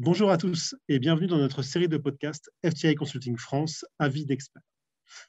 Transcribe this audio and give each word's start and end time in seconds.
Bonjour 0.00 0.30
à 0.30 0.38
tous 0.38 0.76
et 0.88 1.00
bienvenue 1.00 1.26
dans 1.26 1.38
notre 1.38 1.62
série 1.62 1.88
de 1.88 1.96
podcasts 1.96 2.52
FTI 2.64 2.94
Consulting 2.94 3.36
France, 3.36 3.84
avis 3.98 4.24
d'experts. 4.24 4.62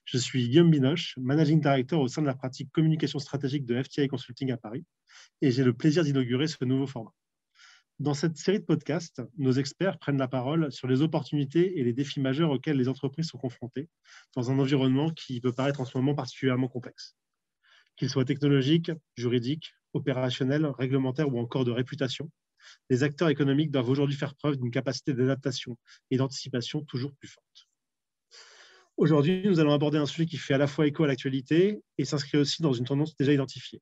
Je 0.06 0.20
suis 0.20 0.48
Guillaume 0.48 0.70
Binoche, 0.70 1.16
Managing 1.18 1.60
Director 1.60 2.00
au 2.00 2.08
sein 2.08 2.22
de 2.22 2.28
la 2.28 2.36
pratique 2.36 2.72
communication 2.72 3.18
stratégique 3.18 3.66
de 3.66 3.82
FTI 3.82 4.08
Consulting 4.08 4.52
à 4.52 4.58
Paris 4.58 4.86
et 5.42 5.50
j'ai 5.50 5.64
le 5.64 5.74
plaisir 5.74 6.04
d'inaugurer 6.04 6.46
ce 6.46 6.64
nouveau 6.66 6.86
format. 6.86 7.16
Dans 7.98 8.14
cette 8.14 8.38
série 8.38 8.60
de 8.60 8.64
podcasts, 8.64 9.24
nos 9.40 9.54
experts 9.54 9.98
prennent 9.98 10.20
la 10.20 10.28
parole 10.28 10.72
sur 10.72 10.88
les 10.88 11.02
opportunités 11.02 11.80
et 11.80 11.84
les 11.84 11.94
défis 11.94 12.20
majeurs 12.20 12.52
auxquels 12.52 12.78
les 12.78 12.90
entreprises 12.90 13.30
sont 13.30 13.40
confrontées 13.40 13.90
dans 14.36 14.52
un 14.52 14.60
environnement 14.60 15.10
qui 15.10 15.42
peut 15.42 15.52
paraître 15.52 15.82
en 15.82 15.86
ce 15.86 15.98
moment 15.98 16.14
particulièrement 16.14 16.68
complexe. 16.68 17.16
Qu'il 17.96 18.12
soit 18.12 18.24
technologique, 18.24 18.92
juridique, 19.18 19.74
opérationnel, 19.94 20.68
réglementaire 20.68 21.34
ou 21.34 21.40
encore 21.40 21.66
de 21.66 21.72
réputation, 21.72 22.30
les 22.90 23.04
acteurs 23.04 23.30
économiques 23.30 23.72
doivent 23.72 23.90
aujourd'hui 23.90 24.16
faire 24.16 24.36
preuve 24.36 24.58
d'une 24.58 24.72
capacité 24.72 25.14
d'adaptation 25.14 25.78
et 26.12 26.18
d'anticipation 26.18 26.82
toujours 26.82 27.14
plus 27.16 27.28
forte. 27.28 27.68
Aujourd'hui, 28.98 29.48
nous 29.48 29.62
allons 29.62 29.74
aborder 29.74 29.98
un 29.98 30.06
sujet 30.06 30.26
qui 30.26 30.38
fait 30.38 30.54
à 30.54 30.58
la 30.58 30.68
fois 30.68 30.86
écho 30.86 31.06
à 31.06 31.08
l'actualité 31.08 31.82
et 31.98 32.04
s'inscrit 32.04 32.38
aussi 32.38 32.62
dans 32.62 32.74
une 32.74 32.86
tendance 32.86 33.16
déjà 33.16 33.32
identifiée. 33.32 33.82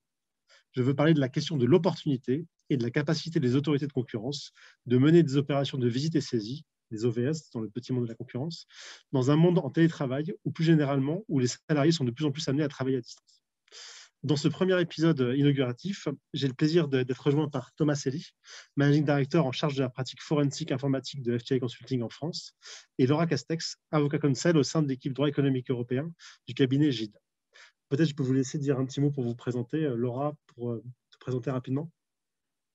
Je 0.74 0.84
veux 0.84 0.94
parler 0.94 1.16
de 1.16 1.20
la 1.20 1.28
question 1.28 1.58
de 1.58 1.66
l'opportunité 1.66 2.46
et 2.70 2.78
de 2.78 2.84
la 2.84 2.92
capacité 2.92 3.40
des 3.40 3.56
autorités 3.56 3.88
de 3.88 3.94
concurrence 3.94 4.52
de 4.86 4.98
mener 4.98 5.24
des 5.24 5.38
opérations 5.38 5.80
de 5.80 5.88
visite 5.88 6.16
et 6.16 6.22
saisie, 6.22 6.66
des 6.92 7.04
OVS 7.06 7.50
dans 7.54 7.62
le 7.62 7.70
petit 7.70 7.94
monde 7.94 8.04
de 8.04 8.10
la 8.10 8.16
concurrence, 8.16 8.68
dans 9.12 9.32
un 9.32 9.36
monde 9.36 9.58
en 9.58 9.72
télétravail 9.72 10.34
ou 10.46 10.52
plus 10.52 10.64
généralement 10.64 11.24
où 11.28 11.40
les 11.40 11.48
salariés 11.48 11.92
sont 11.92 12.06
de 12.06 12.12
plus 12.12 12.26
en 12.26 12.32
plus 12.32 12.48
amenés 12.48 12.64
à 12.64 12.68
travailler 12.68 12.98
à 12.98 13.02
distance. 13.02 13.42
Dans 14.28 14.36
ce 14.36 14.50
premier 14.50 14.78
épisode 14.82 15.34
inauguratif, 15.38 16.10
j'ai 16.34 16.50
le 16.50 16.54
plaisir 16.54 16.90
d'être 16.90 17.24
rejoint 17.24 17.48
par 17.48 17.74
Thomas 17.76 17.96
Selly, 17.96 18.32
Managing 18.76 19.06
Director 19.06 19.46
en 19.46 19.54
charge 19.54 19.76
de 19.76 19.82
la 19.82 19.88
pratique 19.88 20.22
forensique 20.22 20.74
informatique 20.74 21.22
de 21.22 21.38
FTI 21.38 21.62
Consulting 21.62 22.02
en 22.02 22.10
France, 22.10 22.52
et 22.98 23.08
Laura 23.08 23.26
Castex, 23.26 23.78
avocat 23.90 24.20
conseil 24.20 24.52
au 24.58 24.64
sein 24.64 24.82
de 24.82 24.90
l'équipe 24.90 25.14
droit 25.14 25.30
économique 25.30 25.72
européen 25.72 26.12
du 26.46 26.54
cabinet 26.54 26.92
GID. 26.92 27.14
Peut-être 27.88 28.10
je 28.10 28.16
peux 28.16 28.24
vous 28.24 28.34
laisser 28.34 28.58
dire 28.58 28.78
un 28.78 28.86
petit 28.86 29.00
mot 29.00 29.12
pour 29.12 29.24
vous 29.24 29.34
présenter. 29.34 29.86
Euh, 29.86 29.96
Laura, 29.96 30.36
pour 30.48 30.72
euh, 30.72 30.84
te 31.12 31.18
présenter 31.20 31.50
rapidement. 31.50 31.90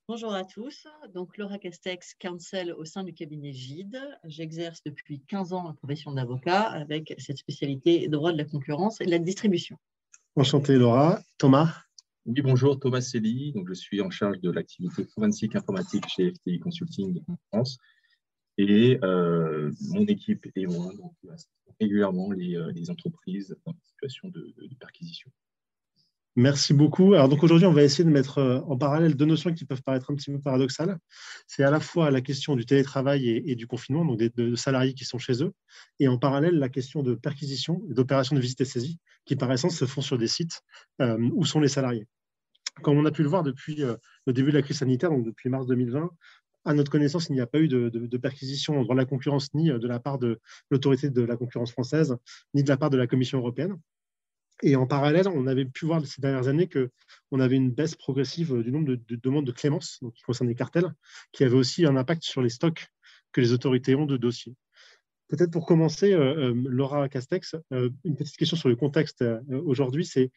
Bonjour 0.08 0.32
à 0.32 0.44
tous. 0.44 0.86
Donc, 1.12 1.36
Laura 1.36 1.58
Castex, 1.58 2.14
counsel 2.14 2.72
au 2.72 2.86
sein 2.86 3.04
du 3.04 3.12
cabinet 3.12 3.52
GID. 3.52 3.98
J'exerce 4.24 4.82
depuis 4.84 5.20
15 5.28 5.52
ans 5.52 5.68
la 5.68 5.74
profession 5.74 6.12
d'avocat 6.12 6.62
avec 6.62 7.14
cette 7.18 7.36
spécialité 7.36 8.08
droit 8.08 8.32
de 8.32 8.38
la 8.38 8.46
concurrence 8.46 9.02
et 9.02 9.04
de 9.04 9.10
la 9.10 9.18
distribution. 9.18 9.76
Enchanté 10.34 10.76
Laura. 10.76 11.20
Thomas 11.36 11.82
Oui, 12.24 12.40
bonjour, 12.40 12.80
Thomas 12.80 13.02
Selly. 13.02 13.52
Donc, 13.52 13.68
je 13.68 13.74
suis 13.74 14.00
en 14.00 14.08
charge 14.08 14.40
de 14.40 14.50
l'activité 14.50 15.04
forensique 15.04 15.54
informatique 15.56 16.08
chez 16.08 16.32
FTI 16.32 16.58
Consulting 16.58 17.22
en 17.28 17.36
France. 17.48 17.76
Et 18.56 18.98
euh, 19.04 19.70
mon 19.90 20.06
équipe 20.06 20.46
et 20.56 20.66
moi 20.66 20.90
donc, 20.94 21.14
régulièrement 21.78 22.32
les, 22.32 22.56
euh, 22.56 22.72
les, 22.72 22.88
entreprises 22.88 23.54
en 23.66 23.74
situation 23.82 24.28
de, 24.28 24.54
de 24.56 24.74
perquisition. 24.76 25.30
Merci 26.34 26.72
beaucoup. 26.72 27.12
Alors 27.12 27.28
donc 27.28 27.42
aujourd'hui, 27.42 27.66
on 27.66 27.74
va 27.74 27.82
essayer 27.82 28.04
de 28.04 28.10
mettre 28.10 28.38
euh, 28.38 28.60
en 28.60 28.78
parallèle 28.78 29.16
deux 29.16 29.26
notions 29.26 29.52
qui 29.52 29.66
peuvent 29.66 29.82
paraître 29.82 30.10
un 30.10 30.14
petit 30.14 30.30
peu 30.30 30.40
paradoxales. 30.40 30.98
C'est 31.46 31.62
à 31.62 31.70
la 31.70 31.78
fois 31.78 32.10
la 32.10 32.22
question 32.22 32.56
du 32.56 32.64
télétravail 32.64 33.28
et, 33.28 33.54
du 33.54 33.66
confinement, 33.66 34.02
donc 34.06 34.18
des 34.18 34.30
de 34.30 34.54
salariés 34.54 34.94
qui 34.94 35.04
sont 35.04 35.18
chez 35.18 35.42
eux, 35.44 35.52
et 36.00 36.08
en 36.08 36.16
parallèle 36.16 36.54
la 36.54 36.70
question 36.70 37.02
de 37.02 37.14
perquisition 37.14 37.82
d'opérations 37.86 38.34
de 38.34 38.40
visite 38.40 38.62
et 38.62 38.64
saisie 38.64 38.98
qui 39.26 39.36
par 39.36 39.52
essence 39.52 39.76
se 39.76 39.84
font 39.84 40.00
sur 40.00 40.16
des 40.16 40.26
sites 40.26 40.62
euh, 41.02 41.18
où 41.34 41.44
sont 41.44 41.60
les 41.60 41.68
salariés. 41.68 42.06
Comme 42.82 42.96
on 42.96 43.04
a 43.04 43.10
pu 43.10 43.22
le 43.22 43.28
voir 43.28 43.42
depuis 43.42 43.82
euh, 43.82 43.96
le 44.26 44.32
début 44.32 44.52
de 44.52 44.56
la 44.56 44.62
crise 44.62 44.78
sanitaire, 44.78 45.10
donc 45.10 45.26
depuis 45.26 45.50
mars 45.50 45.66
2020, 45.66 46.10
à 46.64 46.72
notre 46.72 46.90
connaissance, 46.90 47.28
il 47.28 47.34
n'y 47.34 47.40
a 47.40 47.46
pas 47.46 47.58
eu 47.58 47.68
de, 47.68 47.90
de, 47.90 48.06
de, 48.06 48.16
perquisition 48.16 48.78
en 48.78 48.84
droit 48.84 48.94
de 48.94 49.00
la 49.00 49.06
concurrence 49.06 49.52
ni 49.52 49.68
de 49.68 49.88
la 49.88 50.00
part 50.00 50.18
de 50.18 50.40
l'autorité 50.70 51.10
de 51.10 51.22
la 51.22 51.36
concurrence 51.36 51.72
française, 51.72 52.16
ni 52.54 52.62
de 52.62 52.68
la 52.70 52.78
part 52.78 52.88
de 52.88 52.96
la 52.96 53.06
Commission 53.06 53.38
européenne. 53.38 53.76
Et 54.62 54.76
en 54.76 54.86
parallèle, 54.86 55.26
on 55.28 55.46
avait 55.48 55.64
pu 55.64 55.86
voir 55.86 56.04
ces 56.06 56.22
dernières 56.22 56.46
années 56.46 56.68
qu'on 56.68 57.40
avait 57.40 57.56
une 57.56 57.72
baisse 57.72 57.96
progressive 57.96 58.62
du 58.62 58.70
nombre 58.70 58.86
de, 58.86 59.16
demandes 59.16 59.44
de 59.44 59.52
clémence, 59.52 59.98
donc 60.02 60.14
qui 60.14 60.22
concerne 60.22 60.48
les 60.48 60.54
cartels, 60.54 60.92
qui 61.32 61.42
avait 61.42 61.56
aussi 61.56 61.84
un 61.84 61.96
impact 61.96 62.22
sur 62.22 62.42
les 62.42 62.48
stocks 62.48 62.86
que 63.32 63.40
les 63.40 63.52
autorités 63.52 63.96
ont 63.96 64.06
de 64.06 64.16
dossiers. 64.16 64.54
Peut-être 65.28 65.50
pour 65.50 65.66
commencer, 65.66 66.12
euh, 66.12 66.52
euh, 66.52 66.64
Laura 66.68 67.08
Castex, 67.08 67.56
euh, 67.72 67.90
une 68.04 68.16
petite 68.16 68.36
question 68.36 68.56
sur 68.56 68.68
le 68.68 68.76
contexte 68.76 69.24
aujourd'hui, 69.64 70.04
c'est 70.04 70.30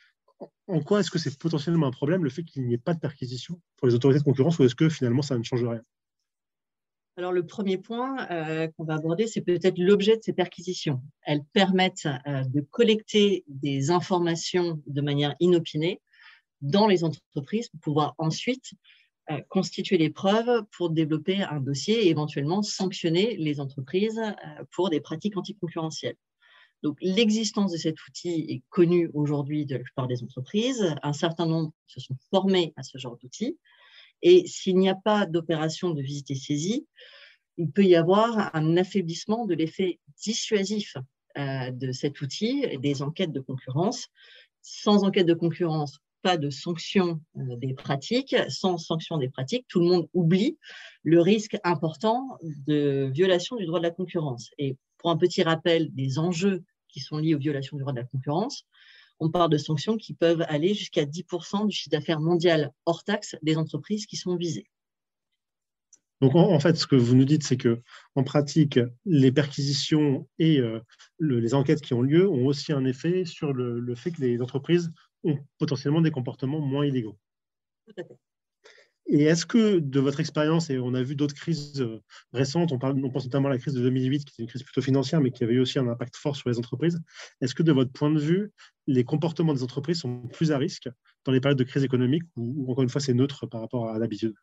en 0.68 0.82
quoi 0.82 1.02
est-ce 1.02 1.12
que 1.12 1.20
c'est 1.20 1.38
potentiellement 1.38 1.88
un 1.88 1.92
problème 1.92 2.24
le 2.24 2.30
fait 2.30 2.44
qu'il 2.44 2.66
n'y 2.66 2.74
ait 2.74 2.80
pas 2.80 2.94
de 2.94 3.00
perquisition 3.00 3.62
pour 3.78 3.88
les 3.88 3.94
autorités 3.94 4.20
de 4.20 4.24
concurrence 4.24 4.58
ou 4.58 4.64
est-ce 4.64 4.76
que 4.76 4.90
finalement 4.90 5.22
ça 5.22 5.38
ne 5.38 5.44
change 5.44 5.64
rien? 5.64 5.82
Alors, 7.18 7.32
le 7.32 7.46
premier 7.46 7.78
point 7.78 8.30
euh, 8.30 8.68
qu'on 8.68 8.84
va 8.84 8.96
aborder, 8.96 9.26
c'est 9.28 9.42
peut-être 9.42 9.78
l'objet 9.78 10.18
de 10.18 10.22
ces 10.22 10.34
perquisitions. 10.34 11.02
Elles 11.22 11.46
permettent 11.54 12.10
euh, 12.28 12.44
de 12.44 12.60
collecter 12.60 13.46
des 13.48 13.90
informations 13.90 14.82
de 14.86 15.02
manière 15.02 15.34
inopinée 15.40 16.02
dans 16.60 16.88
les 16.88 17.06
entreprises 17.06 17.70
pour 17.70 17.80
pouvoir 17.80 18.16
ensuite 18.18 18.74
euh, 19.32 19.40
constituer 19.48 19.98
les 19.98 20.10
preuves 20.10 20.66
pour 20.72 20.90
développer 20.90 21.42
un 21.42 21.62
dossier 21.62 22.06
et 22.06 22.10
éventuellement 22.10 22.62
sanctionner 22.62 23.38
les 23.38 23.62
entreprises 23.62 24.22
pour 24.72 24.90
des 24.90 25.00
pratiques 25.00 25.38
anticoncurrentielles. 25.38 26.18
Donc, 26.84 26.98
l'existence 27.02 27.72
de 27.72 27.78
cet 27.78 27.96
outil 28.08 28.46
est 28.50 28.62
connue 28.70 29.10
aujourd'hui 29.14 29.66
de 29.66 29.76
la 29.76 29.84
plupart 29.84 30.08
des 30.08 30.22
entreprises. 30.22 30.94
Un 31.02 31.14
certain 31.14 31.46
nombre 31.46 31.72
se 31.88 32.02
sont 32.02 32.18
formés 32.30 32.74
à 32.76 32.84
ce 32.84 32.98
genre 32.98 33.18
d'outils. 33.18 33.58
Et 34.26 34.48
s'il 34.48 34.78
n'y 34.78 34.90
a 34.90 34.96
pas 34.96 35.28
d'opération 35.28 35.92
de 35.92 36.02
visite 36.02 36.32
et 36.32 36.36
saisie, 36.36 36.88
il 37.58 37.70
peut 37.70 37.86
y 37.86 37.96
avoir 37.96 38.54
un 38.56 38.76
affaiblissement 38.76 39.46
de 39.46 39.54
l'effet 39.54 40.00
dissuasif 40.24 40.98
euh, 41.38 41.70
de 41.70 41.92
cet 41.92 42.22
outil 42.22 42.66
et 42.68 42.80
des 42.80 43.04
enquêtes 43.04 43.32
de 43.32 43.40
concurrence. 43.40 44.08
Sans 44.64 45.04
enquête 45.04 45.28
de 45.28 45.36
concurrence, 45.36 46.00
pas 46.24 46.38
de 46.38 46.50
sanction 46.50 47.22
euh, 47.38 47.56
des 47.58 47.76
pratiques. 47.76 48.36
Sans 48.50 48.80
sanction 48.80 49.20
des 49.20 49.30
pratiques, 49.30 49.68
tout 49.68 49.80
le 49.80 49.86
monde 49.86 50.10
oublie 50.16 50.58
le 51.04 51.22
risque 51.22 51.58
important 51.64 52.40
de 52.42 53.12
violation 53.14 53.58
du 53.58 53.68
droit 53.68 53.78
de 53.78 53.84
la 53.86 53.92
concurrence. 53.92 54.50
Et 54.58 54.76
pour 54.98 55.12
un 55.12 55.18
petit 55.18 55.44
rappel 55.44 55.94
des 55.94 56.18
enjeux 56.18 56.64
qui 56.88 57.00
sont 57.00 57.20
liés 57.20 57.36
aux 57.36 57.40
violations 57.40 57.78
du 57.78 57.82
droit 57.82 57.94
de 57.94 58.00
la 58.00 58.06
concurrence, 58.06 58.66
on 59.20 59.30
parle 59.30 59.50
de 59.50 59.58
sanctions 59.58 59.98
qui 59.98 60.14
peuvent 60.14 60.44
aller 60.48 60.74
jusqu'à 60.74 61.06
10% 61.06 61.68
du 61.68 61.76
chiffre 61.76 61.90
d'affaires 61.90 62.20
mondial 62.20 62.72
hors 62.86 63.04
taxe 63.04 63.36
des 63.42 63.58
entreprises 63.58 64.06
qui 64.06 64.18
sont 64.18 64.36
visées. 64.36 64.68
Donc, 66.22 66.34
en, 66.36 66.60
fait, 66.60 66.78
ce 66.78 66.88
que 66.88 66.96
vous 66.96 67.16
nous 67.16 67.26
dites, 67.26 67.44
c'est 67.44 67.58
que 67.58 67.82
en 68.16 68.24
pratique, 68.24 68.80
les 69.06 69.32
perquisitions 69.34 70.28
et 70.40 70.60
euh, 70.60 70.80
les 71.20 71.54
enquêtes 71.54 71.82
qui 71.82 71.94
ont 71.94 72.02
lieu 72.02 72.30
ont 72.30 72.46
aussi 72.46 72.72
un 72.72 72.86
effet 72.86 73.26
sur 73.26 73.52
le, 73.52 73.80
le, 73.80 73.96
fait 73.96 74.12
que 74.12 74.22
les 74.22 74.42
entreprises 74.42 74.92
ont 75.26 75.38
potentiellement 75.58 76.02
des 76.02 76.12
comportements 76.12 76.62
moins 76.62 76.86
illégaux. 76.86 77.18
Tout 77.86 77.94
à 77.98 78.04
fait. 78.06 78.18
Et 79.08 79.24
est-ce 79.24 79.46
que, 79.46 79.78
de 79.78 80.00
votre 80.00 80.20
expérience, 80.20 80.72
et 80.72 80.80
on 80.80 80.96
a 80.96 81.04
vu 81.04 81.16
d'autres 81.16 81.36
crises 81.36 81.80
euh, 81.80 82.02
récentes, 82.34 82.72
on, 82.72 82.80
pense 82.80 83.26
notamment 83.26 83.50
à 83.50 83.52
la 83.52 83.60
crise 83.60 83.76
de 83.76 83.82
2008, 83.82 84.26
qui 84.26 84.42
est 84.42 84.44
une 84.44 84.50
crise 84.50 84.64
plutôt 84.64 84.82
financière, 84.82 85.22
mais 85.22 85.32
qui 85.32 85.44
avait 85.44 85.54
eu 85.54 85.60
aussi 85.60 85.78
un 85.78 85.88
impact 85.88 86.16
fort 86.16 86.36
sur 86.36 86.50
les 86.50 86.58
entreprises, 86.58 87.00
est-ce 87.40 87.54
que, 87.54 87.62
de 87.62 87.72
votre 87.72 87.92
point 87.92 88.10
de 88.10 88.20
vue, 88.20 88.52
les 88.88 89.04
comportements 89.04 89.54
des 89.54 89.62
entreprises 89.62 90.00
sont 90.00 90.28
plus 90.28 90.52
à 90.52 90.58
risque 90.58 90.90
dans 91.24 91.32
les 91.32 91.40
périodes 91.40 91.60
de 91.60 91.64
crise 91.64 91.84
économique, 91.84 92.24
ou, 92.36 92.72
encore 92.72 92.84
une 92.84 92.90
fois, 92.90 93.00
c'est 93.00 93.14
neutre 93.14 93.46
par 93.46 93.62
rapport 93.62 93.90
à 93.90 94.00
l'habitude? 94.00 94.34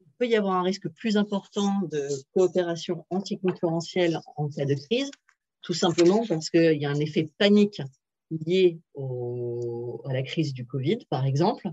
Il 0.00 0.10
peut 0.18 0.26
y 0.26 0.34
avoir 0.34 0.56
un 0.56 0.62
risque 0.64 0.88
plus 0.88 1.16
important 1.16 1.82
de 1.92 2.08
coopération 2.34 3.06
anticoncurrentielle 3.10 4.18
en 4.36 4.48
cas 4.48 4.64
de 4.64 4.74
crise, 4.74 5.12
tout 5.62 5.74
simplement 5.74 6.26
parce 6.26 6.50
qu'il 6.50 6.80
y 6.80 6.84
a 6.84 6.90
un 6.90 6.98
effet 6.98 7.30
panique 7.38 7.80
lié 8.30 8.80
à 8.96 10.12
la 10.12 10.22
crise 10.22 10.52
du 10.52 10.66
Covid, 10.66 10.98
par 11.08 11.24
exemple 11.24 11.70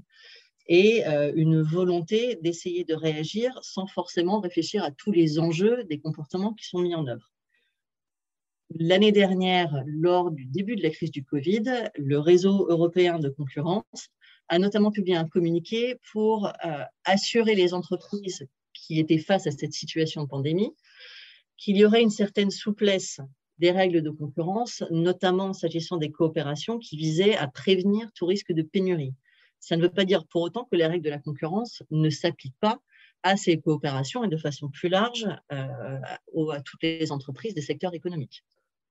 et 0.68 1.06
euh, 1.08 1.32
une 1.36 1.62
volonté 1.62 2.38
d'essayer 2.42 2.84
de 2.84 2.96
réagir 2.96 3.58
sans 3.62 3.88
forcément 3.88 4.40
réfléchir 4.40 4.84
à 4.84 4.92
tous 4.92 5.12
les 5.12 5.40
enjeux 5.40 5.84
des 5.86 6.00
comportements 6.00 6.54
qui 6.54 6.66
sont 6.66 6.80
mis 6.80 6.96
en 6.96 7.08
œuvre. 7.08 7.32
L'année 8.72 9.12
dernière, 9.12 9.84
lors 9.86 10.32
du 10.32 10.46
début 10.46 10.76
de 10.76 10.82
la 10.82 10.90
crise 10.90 11.12
du 11.12 11.24
Covid, 11.24 11.64
le 11.96 12.18
réseau 12.18 12.68
européen 12.68 13.20
de 13.20 13.30
concurrence 13.30 14.10
a 14.48 14.58
notamment 14.58 14.92
publié 14.92 15.16
un 15.16 15.28
communiqué 15.28 16.00
pour 16.12 16.48
euh, 16.48 16.84
assurer 17.04 17.54
les 17.56 17.74
entreprises 17.74 18.48
qui 18.74 19.00
étaient 19.00 19.20
face 19.20 19.48
à 19.48 19.52
cette 19.52 19.74
situation 19.74 20.24
de 20.24 20.28
pandémie 20.28 20.74
qu'il 21.58 21.78
y 21.78 21.86
aurait 21.86 22.02
une 22.02 22.10
certaine 22.10 22.52
souplesse 22.52 23.20
des 23.60 23.72
règles 23.72 24.02
de 24.02 24.10
concurrence, 24.10 24.84
notamment 24.92 25.54
s'agissant 25.54 25.98
des 25.98 26.12
coopérations 26.12 26.80
qui 26.80 26.98
visaient 26.98 27.38
à 27.38 27.48
prévenir 27.48 28.12
tout 28.14 28.26
risque 28.26 28.52
de 28.52 28.62
pénurie. 28.62 29.14
Ça 29.66 29.76
ne 29.76 29.82
veut 29.82 29.90
pas 29.90 30.06
dire 30.06 30.28
pour 30.28 30.44
autant 30.44 30.66
que 30.66 30.76
les 30.76 30.86
règles 30.86 31.04
de 31.04 31.10
la 31.10 31.18
concurrence 31.18 31.82
ne 31.90 32.12
s'appliquent 32.12 32.60
pas 32.60 32.78
à 33.24 33.36
ces 33.36 33.60
coopérations 33.60 34.24
et 34.24 34.28
de 34.28 34.38
façon 34.38 34.70
plus 34.70 34.90
large 34.90 35.28
euh, 35.52 35.98
à 36.52 36.62
toutes 36.62 36.84
les 36.84 37.12
entreprises 37.12 37.56
des 37.56 37.64
secteurs 37.64 37.96
économiques. 37.96 38.44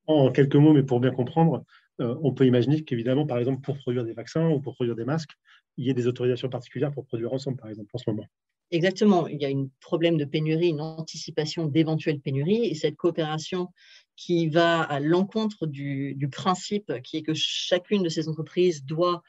En 0.08 0.32
quelques 0.32 0.56
mots, 0.56 0.72
mais 0.72 0.82
pour 0.82 0.98
bien 0.98 1.12
comprendre, 1.12 1.64
euh, 2.00 2.16
on 2.24 2.34
peut 2.34 2.44
imaginer 2.44 2.82
qu'évidemment, 2.82 3.24
par 3.24 3.38
exemple, 3.38 3.60
pour 3.60 3.78
produire 3.78 4.04
des 4.04 4.14
vaccins 4.14 4.48
ou 4.48 4.60
pour 4.60 4.74
produire 4.74 4.96
des 4.96 5.04
masques, 5.04 5.30
il 5.76 5.86
y 5.86 5.90
ait 5.90 5.94
des 5.94 6.08
autorisations 6.08 6.48
particulières 6.48 6.90
pour 6.90 7.06
produire 7.06 7.32
ensemble, 7.32 7.56
par 7.56 7.70
exemple, 7.70 7.90
en 7.92 7.98
ce 7.98 8.10
moment. 8.10 8.26
Exactement, 8.72 9.28
il 9.28 9.40
y 9.40 9.44
a 9.44 9.50
un 9.50 9.68
problème 9.80 10.16
de 10.16 10.24
pénurie, 10.24 10.70
une 10.70 10.80
anticipation 10.80 11.66
d'éventuelles 11.66 12.18
pénuries, 12.18 12.64
et 12.64 12.74
cette 12.74 12.96
coopération 12.96 13.68
qui 14.16 14.48
va 14.48 14.82
à 14.82 14.98
l'encontre 14.98 15.68
du, 15.68 16.16
du, 16.16 16.28
principe 16.28 16.92
qui 17.04 17.18
est 17.18 17.22
que 17.22 17.34
chacune 17.34 18.02
de 18.02 18.08
ces 18.08 18.28
entreprises 18.28 18.84
doit 18.84 19.22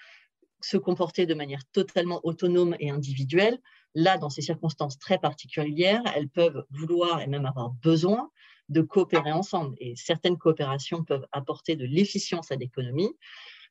se 0.61 0.77
comporter 0.77 1.25
de 1.25 1.33
manière 1.33 1.63
totalement 1.71 2.21
autonome 2.23 2.75
et 2.79 2.89
individuelle. 2.89 3.59
Là, 3.93 4.17
dans 4.17 4.29
ces 4.29 4.41
circonstances 4.41 4.97
très 4.97 5.17
particulières, 5.17 6.01
elles 6.15 6.29
peuvent 6.29 6.65
vouloir 6.71 7.21
et 7.21 7.27
même 7.27 7.45
avoir 7.45 7.71
besoin 7.71 8.29
de 8.69 8.81
coopérer 8.81 9.31
ensemble. 9.31 9.75
Et 9.79 9.95
certaines 9.95 10.37
coopérations 10.37 11.03
peuvent 11.03 11.25
apporter 11.31 11.75
de 11.75 11.85
l'efficience 11.85 12.51
à 12.51 12.55
l'économie. 12.55 13.11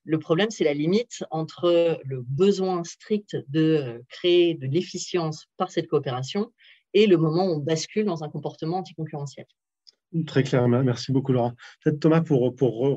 Le 0.04 0.18
problème, 0.18 0.50
c'est 0.50 0.64
la 0.64 0.74
limite 0.74 1.24
entre 1.30 1.98
le 2.04 2.22
besoin 2.22 2.84
strict 2.84 3.36
de 3.48 4.02
créer 4.08 4.54
de 4.54 4.66
l'efficience 4.66 5.46
par 5.56 5.70
cette 5.70 5.88
coopération 5.88 6.52
et 6.92 7.06
le 7.06 7.16
moment 7.16 7.46
où 7.46 7.54
on 7.54 7.58
bascule 7.58 8.04
dans 8.04 8.22
un 8.22 8.28
comportement 8.28 8.78
anticoncurrentiel. 8.78 9.46
Très 10.26 10.44
clair, 10.44 10.68
merci 10.68 11.10
beaucoup 11.10 11.32
Laura. 11.32 11.54
Peut-être 11.82 11.98
Thomas, 11.98 12.20
pour, 12.20 12.40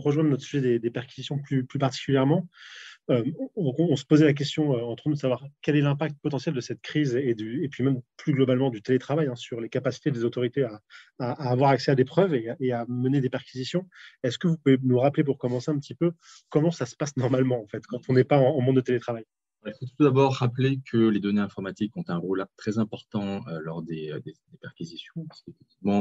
rejoindre 0.04 0.30
notre 0.30 0.44
sujet 0.44 0.78
des, 0.78 0.92
perquisitions 0.92 1.40
plus 1.40 1.80
particulièrement, 1.80 2.48
euh, 3.10 3.24
on, 3.56 3.96
se 3.96 4.04
posait 4.04 4.26
la 4.26 4.34
question 4.34 4.76
euh, 4.76 4.82
entre 4.82 5.08
nous 5.08 5.16
de 5.16 5.20
savoir 5.20 5.42
quel 5.62 5.78
est 5.78 5.82
l'impact 5.82 6.18
potentiel 6.22 6.54
de 6.54 6.60
cette 6.60 6.82
crise 6.82 7.16
et, 7.16 7.36
puis 7.36 7.84
même 7.84 8.02
plus 8.18 8.34
globalement 8.34 8.70
du 8.70 8.82
télétravail 8.82 9.28
hein, 9.28 9.36
sur 9.36 9.62
les 9.62 9.70
capacités 9.70 10.12
des 10.12 10.26
autorités 10.26 10.68
à, 11.20 11.32
avoir 11.50 11.70
accès 11.70 11.92
à 11.92 11.96
des 11.96 12.04
preuves 12.04 12.36
et, 12.36 12.72
à 12.72 12.86
mener 12.90 13.22
des 13.22 13.30
perquisitions. 13.30 13.88
Est-ce 14.24 14.38
que 14.38 14.48
vous 14.48 14.58
pouvez 14.58 14.78
nous 14.84 15.00
rappeler 15.00 15.24
pour 15.24 15.38
commencer 15.38 15.72
un 15.72 15.80
petit 15.80 15.96
peu 15.96 16.12
comment 16.50 16.72
ça 16.72 16.86
se 16.86 16.96
passe 16.98 17.16
normalement 17.16 17.62
en 17.62 17.68
fait 17.68 17.86
quand 17.88 18.02
on 18.10 18.14
n'est 18.14 18.26
pas 18.26 18.40
en, 18.40 18.60
monde 18.60 18.76
de 18.76 18.82
télétravail? 18.82 19.24
Il 19.66 19.74
faut 19.80 19.86
tout 19.86 20.04
d'abord 20.04 20.36
rappeler 20.36 20.80
que 20.90 20.98
les 20.98 21.20
données 21.20 21.42
informatiques 21.42 21.96
ont 21.96 22.04
un 22.08 22.18
rôle 22.18 22.46
très 22.58 22.78
important 22.78 23.42
euh, 23.48 23.60
lors 23.62 23.84
des, 23.84 24.14
perquisitions. 24.62 25.26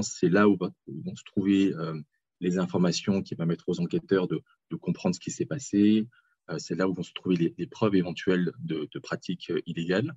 c'est 0.03 0.29
là 0.29 0.49
où, 0.49 0.57
vont 0.57 1.17
se 1.17 1.25
trouver 1.25 1.73
les 2.41 2.59
informations 2.59 3.23
qui 3.23 3.37
permettent 3.37 3.63
aux 3.67 3.81
enquêteurs 3.81 4.27
de 4.27 4.43
comprendre 4.77 5.15
ce 5.15 5.21
qui 5.21 5.31
s'est 5.31 5.47
passé, 5.47 6.07
c'est 6.59 6.75
là 6.75 6.89
où 6.89 6.93
vont 6.93 7.03
se 7.03 7.13
trouver 7.13 7.55
les, 7.57 7.67
preuves 7.67 7.95
éventuelles 7.95 8.53
de, 8.59 8.99
pratiques 8.99 9.51
euh, 9.51 9.61
illégales. 9.67 10.15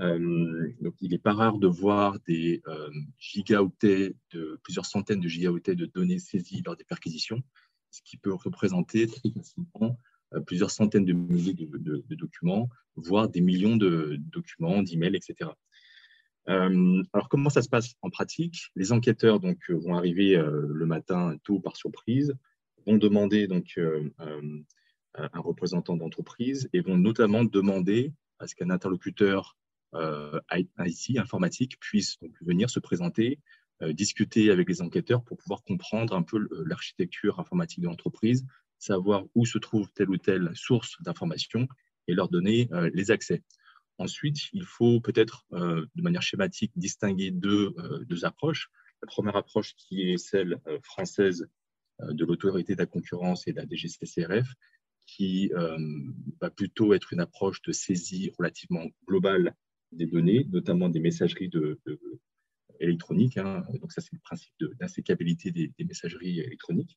Euh, 0.00 0.72
il 1.00 1.10
n'est 1.10 1.18
pas 1.18 1.34
rare 1.34 1.58
de 1.58 1.66
voir 1.66 2.18
des 2.26 2.62
gigaoctets, 3.18 4.14
de, 4.32 4.58
plusieurs 4.62 4.86
centaines 4.86 5.20
de 5.20 5.28
gigaoctets 5.28 5.74
de 5.74 5.84
données 5.86 6.18
saisies 6.18 6.62
lors 6.64 6.76
des 6.76 6.84
perquisitions, 6.84 7.42
ce 7.90 8.00
qui 8.02 8.16
peut 8.16 8.32
représenter 8.32 9.06
très 9.06 9.30
facilement 9.30 9.98
plusieurs 10.46 10.70
centaines 10.70 11.04
de 11.04 11.12
milliers 11.12 11.52
de, 11.52 12.14
documents, 12.14 12.70
voire 12.94 13.28
des 13.28 13.42
millions 13.42 13.76
de 13.76 14.16
documents, 14.32 14.82
d'emails, 14.82 15.16
etc. 15.16 15.50
alors, 16.46 17.28
comment 17.28 17.50
ça 17.50 17.60
se 17.60 17.68
passe 17.68 17.94
en 18.00 18.08
pratique? 18.08 18.70
Les 18.76 18.92
enquêteurs 18.92 19.38
donc, 19.38 19.58
vont 19.68 19.96
arriver 19.96 20.36
le 20.36 20.86
matin 20.86 21.36
tôt 21.44 21.60
par 21.60 21.76
surprise, 21.76 22.32
vont 22.86 22.96
demander 22.96 23.48
donc, 23.48 23.78
un 25.14 25.40
représentant 25.40 25.96
d'entreprise 25.96 26.68
et 26.72 26.80
vont 26.80 26.96
notamment 26.96 27.44
demander 27.44 28.12
à 28.38 28.46
ce 28.46 28.54
qu'un 28.54 28.70
interlocuteur 28.70 29.56
euh, 29.94 30.40
IT, 30.52 31.18
informatique, 31.18 31.78
puisse 31.80 32.16
venir 32.40 32.70
se 32.70 32.78
présenter, 32.78 33.40
euh, 33.82 33.92
discuter 33.92 34.50
avec 34.50 34.68
les 34.68 34.82
enquêteurs 34.82 35.24
pour 35.24 35.36
pouvoir 35.36 35.62
comprendre 35.64 36.14
un 36.14 36.22
peu 36.22 36.48
l'architecture 36.64 37.40
informatique 37.40 37.80
de 37.80 37.86
l'entreprise, 37.86 38.46
savoir 38.78 39.24
où 39.34 39.44
se 39.44 39.58
trouve 39.58 39.90
telle 39.92 40.10
ou 40.10 40.16
telle 40.16 40.50
source 40.54 40.96
d'information 41.02 41.66
et 42.06 42.14
leur 42.14 42.28
donner 42.28 42.68
euh, 42.72 42.90
les 42.94 43.10
accès. 43.10 43.42
Ensuite, 43.98 44.50
il 44.52 44.64
faut 44.64 45.00
peut-être, 45.00 45.44
de 45.52 46.02
manière 46.02 46.22
schématique, 46.22 46.72
distinguer 46.74 47.30
deux, 47.30 47.74
deux, 48.06 48.24
approches. 48.24 48.70
La 49.02 49.06
première 49.06 49.36
approche 49.36 49.74
qui 49.74 50.10
est 50.10 50.16
celle 50.16 50.58
française 50.82 51.50
de 51.98 52.24
l'autorité 52.24 52.72
de 52.72 52.78
la 52.78 52.86
concurrence 52.86 53.46
et 53.46 53.52
de 53.52 53.58
la 53.58 53.66
DGCCRF, 53.66 54.54
qui 55.16 55.50
euh, 55.54 55.76
va 56.40 56.50
plutôt 56.50 56.94
être 56.94 57.12
une 57.12 57.20
approche 57.20 57.60
de 57.62 57.72
saisie 57.72 58.32
relativement 58.38 58.86
globale 59.08 59.56
des 59.90 60.06
données, 60.06 60.46
notamment 60.50 60.88
des 60.88 61.00
messageries 61.00 61.48
de, 61.48 61.80
électroniques. 62.78 63.36
Hein. 63.36 63.64
Donc 63.80 63.90
ça, 63.90 64.00
c'est 64.00 64.12
le 64.12 64.20
principe 64.20 64.54
d'insécabilité 64.78 65.50
des, 65.50 65.72
messageries 65.84 66.38
électroniques. 66.38 66.96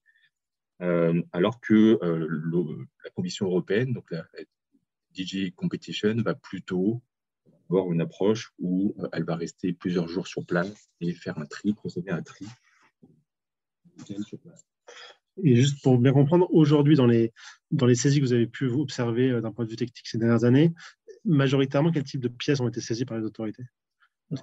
Euh, 0.82 1.24
alors 1.32 1.60
que 1.60 1.98
euh, 2.04 2.86
la 3.04 3.10
Commission 3.12 3.48
européenne, 3.48 3.94
donc 3.94 4.12
la, 4.12 4.26
DG 5.16 5.52
Competition, 5.52 6.16
va 6.24 6.36
plutôt 6.36 7.02
avoir 7.70 7.92
une 7.92 8.02
approche 8.02 8.54
où 8.60 8.96
elle 9.12 9.24
va 9.24 9.36
rester 9.36 9.74
plusieurs 9.74 10.08
jours 10.08 10.28
sur 10.28 10.46
place 10.46 10.90
et 11.02 11.14
faire 11.14 11.38
un 11.40 11.46
tri, 11.46 11.74
procéder 11.74 12.12
à 12.12 12.18
un 12.18 12.22
tri 12.22 12.46
sur 14.28 14.40
place. 14.40 14.73
Et 15.42 15.56
juste 15.56 15.82
pour 15.82 15.98
bien 15.98 16.14
comprendre, 16.14 16.48
aujourd'hui, 16.52 16.96
dans 16.96 17.08
les, 17.08 17.32
saisies 17.96 18.20
que 18.20 18.26
vous 18.26 18.34
avez 18.34 18.48
pu 18.48 18.68
observer 18.68 19.32
euh, 19.32 19.42
d'un 19.42 19.52
point 19.52 19.66
de 19.66 19.70
vue 19.70 19.76
technique 19.76 20.08
ces 20.08 20.18
dernières 20.18 20.44
années, 20.44 20.74
majoritairement, 21.26 21.92
quel 21.92 22.04
type 22.04 22.22
de 22.22 22.28
pièces 22.28 22.60
ont 22.60 22.68
été 22.68 22.82
saisies 22.82 23.06
par 23.06 23.18
les 23.18 23.26
autorités? 23.26 23.64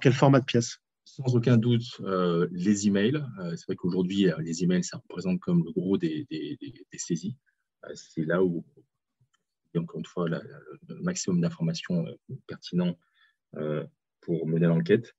Quel 0.01 0.13
format 0.13 0.39
de 0.39 0.45
pièces? 0.45 0.79
Sans 1.05 1.35
aucun 1.35 1.57
doute, 1.57 1.83
euh, 2.01 2.47
les 2.51 2.87
emails. 2.87 3.23
Euh, 3.39 3.55
c'est 3.55 3.65
vrai 3.67 3.75
qu'aujourd'hui, 3.75 4.27
les 4.39 4.63
emails, 4.63 4.83
ça 4.83 4.97
représente 4.97 5.39
comme 5.39 5.63
le 5.63 5.71
gros 5.71 5.97
des, 5.97 6.27
saisies. 6.93 7.37
c'est 7.93 8.25
là 8.25 8.43
où 8.43 8.65
a 9.75 9.79
encore 9.79 9.99
une 9.99 10.05
fois 10.05 10.27
le 10.27 10.41
maximum 11.01 11.39
d'informations 11.39 12.05
pertinentes 12.47 12.97
pour 14.19 14.47
mener 14.47 14.67
l'enquête. 14.67 15.15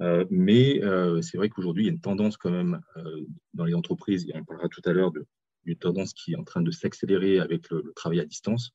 Euh, 0.00 0.26
mais 0.30 0.82
euh, 0.84 1.22
c'est 1.22 1.38
vrai 1.38 1.48
qu'aujourd'hui, 1.48 1.84
il 1.84 1.86
y 1.86 1.90
a 1.90 1.92
une 1.92 2.00
tendance 2.00 2.36
quand 2.36 2.50
même 2.50 2.80
euh, 2.96 3.24
dans 3.54 3.64
les 3.64 3.74
entreprises, 3.74 4.26
et 4.28 4.36
on 4.36 4.44
parlera 4.44 4.68
tout 4.68 4.82
à 4.84 4.92
l'heure 4.92 5.12
d'une 5.12 5.76
tendance 5.76 6.12
qui 6.12 6.32
est 6.32 6.36
en 6.36 6.44
train 6.44 6.62
de 6.62 6.70
s'accélérer 6.70 7.38
avec 7.38 7.70
le, 7.70 7.92
travail 7.94 8.20
à 8.20 8.24
distance, 8.24 8.72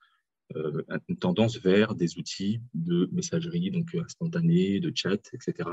une 1.07 1.15
tendance 1.17 1.57
vers 1.61 1.95
des 1.95 2.17
outils 2.17 2.59
de 2.73 3.07
messagerie, 3.13 3.71
donc 3.71 3.95
instantanée, 3.95 4.81
de 4.81 4.91
chat, 4.93 5.29
etc. 5.33 5.69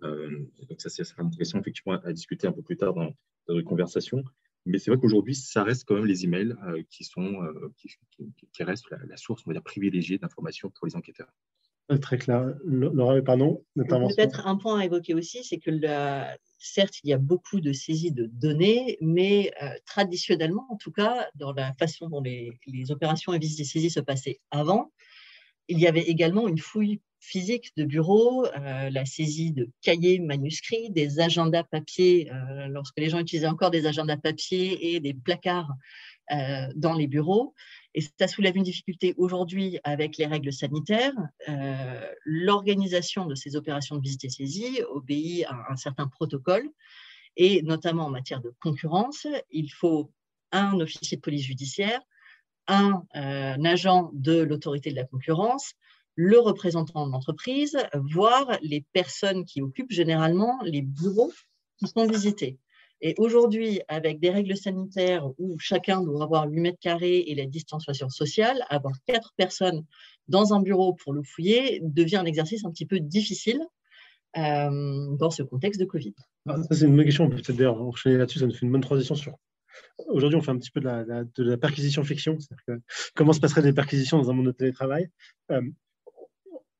donc 0.00 0.80
ça, 0.80 0.90
c'est 0.90 1.02
une 1.18 1.36
question 1.36 1.58
effectivement 1.58 1.98
à 2.04 2.12
discuter 2.12 2.46
un 2.46 2.52
peu 2.52 2.62
plus 2.62 2.76
tard 2.76 2.94
dans, 2.94 3.12
dans 3.48 3.58
une 3.58 3.64
conversation. 3.64 4.22
Mais 4.64 4.78
c'est 4.78 4.92
vrai 4.92 5.00
qu'aujourd'hui, 5.00 5.34
ça 5.34 5.64
reste 5.64 5.84
quand 5.88 5.96
même 5.96 6.06
les 6.06 6.22
emails 6.24 6.54
qui, 6.88 7.02
sont, 7.02 7.36
qui, 7.76 8.62
restent 8.62 8.90
la, 8.90 9.16
source 9.16 9.42
on 9.44 9.60
privilégiée 9.60 10.18
d'informations 10.18 10.70
pour 10.70 10.86
les 10.86 10.94
enquêteurs. 10.94 11.32
Très 12.00 12.16
clair. 12.16 12.54
Laura, 12.64 13.20
pardon, 13.22 13.64
Peut-être 13.76 14.46
un 14.46 14.56
point 14.56 14.80
à 14.80 14.84
évoquer 14.84 15.14
aussi, 15.14 15.44
c'est 15.44 15.58
que 15.58 15.70
certes, 16.62 16.94
il 17.02 17.10
y 17.10 17.12
a 17.12 17.18
beaucoup 17.18 17.60
de 17.60 17.72
saisies 17.72 18.12
de 18.12 18.26
données, 18.26 18.96
mais 19.00 19.52
euh, 19.62 19.68
traditionnellement, 19.84 20.66
en 20.70 20.76
tout 20.76 20.92
cas, 20.92 21.28
dans 21.34 21.52
la 21.52 21.74
façon 21.74 22.08
dont 22.08 22.22
les, 22.22 22.52
opérations 22.90 23.34
et 23.34 23.38
visites 23.38 23.60
et 23.60 23.64
saisies 23.64 23.90
se 23.90 24.00
passaient 24.00 24.40
avant, 24.50 24.92
il 25.68 25.78
y 25.78 25.86
avait 25.86 26.02
également 26.02 26.48
une 26.48 26.58
fouille 26.58 27.00
physique 27.20 27.72
de 27.76 27.84
bureaux, 27.84 28.46
euh, 28.46 28.90
la 28.90 29.04
saisie 29.04 29.52
de 29.52 29.70
cahiers 29.80 30.18
manuscrits, 30.18 30.90
des 30.90 31.20
agendas 31.20 31.64
papier, 31.64 32.30
euh, 32.32 32.66
lorsque 32.68 32.98
les 32.98 33.08
gens 33.08 33.18
utilisaient 33.18 33.46
encore 33.46 33.70
des 33.70 33.86
agendas 33.86 34.16
papier 34.16 34.94
et 34.94 35.00
des 35.00 35.14
placards 35.14 35.72
dans 36.76 36.94
les 36.94 37.08
bureaux. 37.08 37.52
Et 37.94 38.00
ça 38.00 38.26
soulève 38.26 38.56
une 38.56 38.62
difficulté 38.62 39.14
aujourd'hui 39.18 39.78
avec 39.84 40.16
les 40.16 40.26
règles 40.26 40.52
sanitaires. 40.52 41.12
Euh, 41.48 42.12
l'organisation 42.24 43.26
de 43.26 43.34
ces 43.34 43.54
opérations 43.56 43.96
de 43.96 44.02
visite 44.02 44.24
et 44.24 44.30
saisie 44.30 44.80
obéit 44.90 45.44
à 45.46 45.66
un 45.70 45.76
certain 45.76 46.08
protocole, 46.08 46.68
et 47.36 47.62
notamment 47.62 48.06
en 48.06 48.10
matière 48.10 48.40
de 48.40 48.54
concurrence, 48.60 49.26
il 49.50 49.70
faut 49.70 50.10
un 50.52 50.80
officier 50.80 51.16
de 51.16 51.22
police 51.22 51.44
judiciaire, 51.44 52.00
un, 52.66 53.04
euh, 53.16 53.64
agent 53.64 54.10
de 54.14 54.40
l'autorité 54.40 54.90
de 54.90 54.96
la 54.96 55.04
concurrence, 55.04 55.74
le 56.14 56.38
représentant 56.38 57.06
de 57.06 57.12
l'entreprise, 57.12 57.76
voire 57.94 58.58
les 58.62 58.84
personnes 58.92 59.44
qui 59.44 59.62
occupent 59.62 59.92
généralement 59.92 60.58
les 60.62 60.82
bureaux 60.82 61.32
qui 61.78 61.86
sont 61.88 62.06
visités. 62.06 62.58
Et 63.04 63.14
aujourd'hui, 63.18 63.80
avec 63.88 64.20
des 64.20 64.30
règles 64.30 64.56
sanitaires 64.56 65.28
où 65.38 65.58
chacun 65.58 66.02
doit 66.02 66.22
avoir 66.22 66.48
8 66.48 66.60
mètres 66.60 66.78
carrés 66.80 67.18
et 67.26 67.34
la 67.34 67.46
distanciation 67.46 68.08
sociale, 68.08 68.64
avoir 68.70 68.94
quatre 69.06 69.32
personnes 69.36 69.84
dans 70.28 70.54
un 70.54 70.62
bureau 70.62 70.94
pour 70.94 71.12
le 71.12 71.24
fouiller 71.24 71.80
devient 71.82 72.16
un 72.16 72.24
exercice 72.24 72.64
un 72.64 72.70
petit 72.70 72.86
peu 72.86 73.00
difficile 73.00 73.60
euh, 74.38 75.16
dans 75.16 75.30
ce 75.30 75.42
contexte 75.42 75.80
de 75.80 75.84
Covid. 75.84 76.14
Ah, 76.48 76.56
ça, 76.62 76.76
c'est 76.76 76.86
une 76.86 76.94
bonne 76.94 77.04
question. 77.04 77.28
Peut-être 77.28 77.52
d'ailleurs 77.52 77.82
enchaîner 77.82 78.18
là-dessus, 78.18 78.38
ça 78.38 78.46
nous 78.46 78.54
fait 78.54 78.64
une 78.64 78.72
bonne 78.72 78.80
transition 78.80 79.16
sur. 79.16 79.36
Aujourd'hui, 80.06 80.38
on 80.38 80.42
fait 80.42 80.52
un 80.52 80.58
petit 80.58 80.70
peu 80.70 80.80
de 80.80 81.42
la, 81.42 81.56
perquisition 81.56 82.04
fiction. 82.04 82.38
comment 83.16 83.32
se 83.32 83.40
passeraient 83.40 83.62
des 83.62 83.72
perquisitions 83.72 84.18
dans 84.18 84.30
un 84.30 84.34
monde 84.34 84.46
de 84.46 84.52
télétravail 84.52 85.10
euh, 85.50 85.60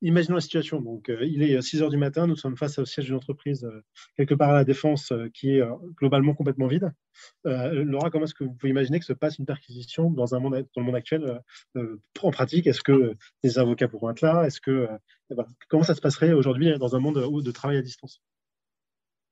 imaginons 0.02 0.34
la 0.34 0.40
situation. 0.40 0.80
Donc, 0.80 1.08
euh, 1.08 1.24
il 1.24 1.42
est 1.42 1.60
6 1.60 1.82
heures 1.82 1.90
du 1.90 1.96
matin, 1.96 2.26
nous 2.26 2.36
sommes 2.36 2.56
face 2.56 2.78
au 2.78 2.84
siège 2.84 3.06
d'une 3.06 3.14
entreprise 3.14 3.64
euh, 3.64 3.82
quelque 4.16 4.34
part 4.34 4.50
à 4.50 4.54
la 4.54 4.64
défense 4.64 5.12
euh, 5.12 5.28
qui 5.32 5.56
est 5.56 5.62
globalement 5.96 6.34
complètement 6.34 6.66
vide. 6.66 6.92
Laura, 7.44 8.10
comment 8.10 8.24
est-ce 8.24 8.34
que 8.34 8.44
vous 8.44 8.54
pouvez 8.54 8.70
imaginer 8.70 8.98
que 8.98 9.04
se 9.04 9.12
passe 9.12 9.38
une 9.38 9.46
perquisition 9.46 10.10
dans, 10.10 10.34
un 10.34 10.40
monde, 10.40 10.66
dans 10.74 10.80
le 10.80 10.84
monde 10.84 10.96
actuel 10.96 11.40
en 11.76 12.30
pratique? 12.30 12.66
Est-ce 12.66 12.82
que 12.82 13.16
des 13.44 13.58
avocats 13.58 13.86
pourront 13.86 14.10
être 14.10 14.22
là? 14.22 14.44
Est-ce 14.44 14.60
que 14.60 14.88
comment 15.68 15.84
ça 15.84 15.94
se 15.94 16.00
passerait 16.00 16.32
aujourd'hui 16.32 16.76
dans 16.78 16.96
un 16.96 17.00
monde 17.00 17.42
de 17.42 17.50
travail 17.50 17.76
à 17.76 17.82
distance? 17.82 18.22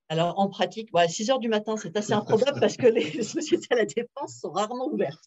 Alors, 0.09 0.39
en 0.39 0.49
pratique, 0.49 0.91
à 0.95 1.09
6 1.09 1.31
heures 1.31 1.39
du 1.39 1.49
matin, 1.49 1.77
c'est 1.77 1.97
assez 1.97 2.13
improbable 2.13 2.61
parce 2.61 2.77
que 2.77 2.87
les 2.87 3.23
sociétés 3.23 3.69
à 3.71 3.77
la 3.77 3.87
défense 3.87 4.41
sont 4.41 4.51
rarement 4.51 4.89
ouvertes. 4.89 5.27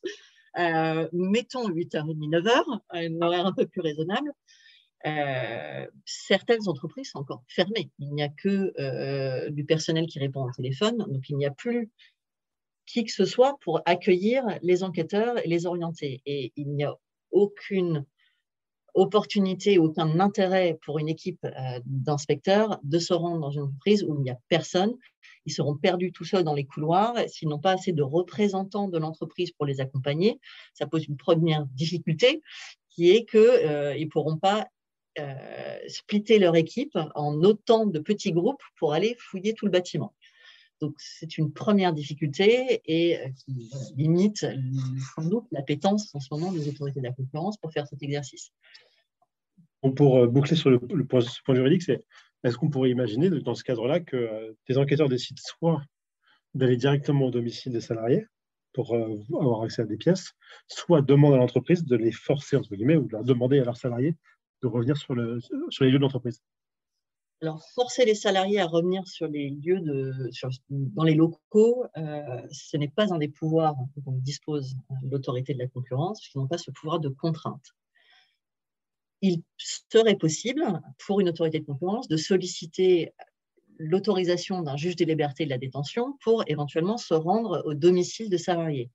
mettons 1.12 1.68
8h30, 1.70 2.30
9h, 2.30 2.80
un 2.92 3.22
horaire 3.22 3.46
un 3.48 3.54
peu 3.54 3.66
plus 3.66 3.82
raisonnable. 3.82 4.32
Euh, 5.06 5.86
certaines 6.06 6.68
entreprises 6.68 7.10
sont 7.12 7.20
encore 7.20 7.44
fermées. 7.48 7.92
Il 8.00 8.14
n'y 8.14 8.24
a 8.24 8.30
que 8.30 8.74
euh, 8.80 9.50
du 9.50 9.66
personnel 9.66 10.08
qui 10.08 10.20
répond 10.20 10.44
au 10.44 10.52
téléphone, 10.52 10.98
donc 10.98 11.30
il 11.30 11.36
n'y 11.36 11.46
a 11.46 11.52
plus 11.52 11.90
qui 12.86 13.04
que 13.04 13.12
ce 13.12 13.26
soit 13.26 13.58
pour 13.62 13.82
accueillir 13.86 14.44
les 14.62 14.84
enquêteurs 14.84 15.38
et 15.44 15.48
les 15.48 15.66
orienter. 15.66 16.22
Et 16.26 16.54
il 16.56 16.70
n'y 16.74 16.84
a 16.84 16.96
aucune 17.32 18.06
opportunité, 18.94 19.80
aucun 19.80 20.20
intérêt 20.20 20.78
pour 20.86 21.00
une 21.00 21.10
équipe 21.10 21.44
euh, 21.46 21.80
d'inspecteurs 21.86 22.80
de 22.84 23.00
se 23.00 23.14
rendre 23.14 23.42
dans 23.42 23.52
une 23.52 23.64
entreprise 23.64 24.04
où 24.04 24.16
il 24.16 24.22
n'y 24.22 24.30
a 24.30 24.38
personne. 24.48 24.94
Ils 25.46 25.52
seront 25.52 25.76
perdus 25.76 26.12
tout 26.12 26.24
seuls 26.24 26.44
dans 26.44 26.54
les 26.54 26.66
couloirs 26.66 27.16
s'ils 27.28 27.50
n'ont 27.50 27.60
pas 27.60 27.72
assez 27.72 27.92
de 27.92 28.04
représentants 28.04 28.88
de 28.88 28.98
l'entreprise 28.98 29.52
pour 29.52 29.66
les 29.66 29.82
accompagner. 29.82 30.40
Ça 30.74 30.88
pose 30.88 31.06
une 31.08 31.18
première 31.18 31.66
difficulté 31.66 32.42
qui 32.90 33.10
est 33.10 33.26
qu'ils 33.26 33.40
ne 33.42 34.10
pourront 34.10 34.38
pas 34.38 34.68
euh, 35.20 35.78
splitter 35.88 36.40
leur 36.40 36.56
équipe 36.56 36.98
en 37.14 37.36
autant 37.44 37.86
de 37.86 38.00
petits 38.00 38.32
groupes 38.32 38.64
pour 38.78 38.94
aller 38.94 39.16
fouiller 39.20 39.54
tout 39.54 39.66
le 39.66 39.72
bâtiment. 39.72 40.12
Donc, 40.82 40.96
c'est 40.98 41.38
une 41.38 41.54
première 41.54 41.94
difficulté 41.94 42.82
et 42.86 43.20
euh, 43.20 43.30
qui 43.30 43.70
limite 43.96 44.44
sans 45.16 45.30
doute 45.30 45.46
l'appétence 45.52 46.14
en 46.16 46.20
ce 46.20 46.30
moment 46.32 46.52
des 46.52 46.68
autorités 46.68 47.00
de 47.00 47.06
la 47.06 47.12
concurrence 47.12 47.58
pour 47.58 47.72
faire 47.72 47.86
cet 47.86 48.02
exercice. 48.02 48.52
Pour 49.96 50.18
euh, 50.18 50.28
boucler 50.28 50.56
sur 50.56 50.72
le, 50.72 50.80
point, 50.80 51.22
juridique, 51.50 51.88
est-ce 52.44 52.58
qu'on 52.58 52.72
pourrait 52.72 52.90
imaginer 52.90 53.30
dans 53.30 53.54
ce 53.54 53.64
cadre-là 53.64 54.00
que 54.00 54.56
des 54.68 54.80
enquêteurs 54.80 55.10
décident 55.10 55.42
soit 55.46 55.84
d'aller 56.56 56.76
directement 56.76 57.28
au 57.28 57.32
domicile 57.32 57.72
des 57.72 57.82
salariés 57.82 58.26
pour 58.74 58.96
avoir 58.96 59.62
accès 59.62 59.84
à 59.84 59.86
des 59.86 59.98
pièces, 59.98 60.34
soit 60.68 61.04
demandent 61.04 61.36
à 61.36 61.38
l'entreprise 61.38 61.86
de 61.86 61.96
les 61.96 62.12
forcer, 62.12 62.58
entre 62.58 62.76
guillemets, 62.76 62.96
ou 62.96 63.06
de 63.06 63.12
leur 63.12 63.24
demander 63.24 63.60
à 63.60 63.64
leurs 63.64 63.78
salariés 63.78 64.16
de 64.64 64.68
revenir 64.68 64.98
sur, 64.98 65.14
le, 65.14 65.40
sur 65.70 65.86
les 65.86 65.92
lieux 65.92 65.98
de 65.98 66.04
l'entreprise 66.04 66.42
alors, 67.42 67.62
forcer 67.76 68.06
les 68.06 68.16
salariés 68.16 68.62
à 68.62 68.68
revenir 68.68 69.06
sur 69.06 69.28
les 69.28 69.50
lieux 69.50 69.82
de, 69.82 70.30
dans 70.70 71.04
les 71.04 71.14
locaux, 71.14 71.84
euh, 71.98 72.42
ce 72.50 72.78
n'est 72.78 72.88
pas 72.88 73.14
un 73.14 73.18
des 73.18 73.28
pouvoirs 73.28 73.76
dont 73.98 74.14
dispose 74.14 74.78
l'autorité 75.04 75.54
de 75.54 75.60
la 75.60 75.68
concurrence, 75.68 76.22
puisqu'ils 76.22 76.38
n'ont 76.38 76.48
pas 76.48 76.58
ce 76.58 76.72
pouvoir 76.72 77.02
de 77.02 77.10
contrainte. 77.10 77.76
Il 79.22 79.44
serait 79.58 80.16
possible 80.16 80.64
pour 81.06 81.20
une 81.20 81.28
autorité 81.28 81.60
de 81.60 81.66
concurrence 81.66 82.08
de 82.08 82.16
solliciter 82.16 83.14
l'autorisation 83.78 84.62
d'un 84.62 84.78
juge 84.78 84.96
des 84.96 85.04
libertés 85.04 85.44
de 85.44 85.50
la 85.50 85.58
détention 85.58 86.18
pour 86.24 86.46
éventuellement 86.48 86.98
se 86.98 87.14
rendre 87.14 87.62
au 87.66 87.74
domicile 87.74 88.30
de 88.30 88.38
salariés. 88.38 88.90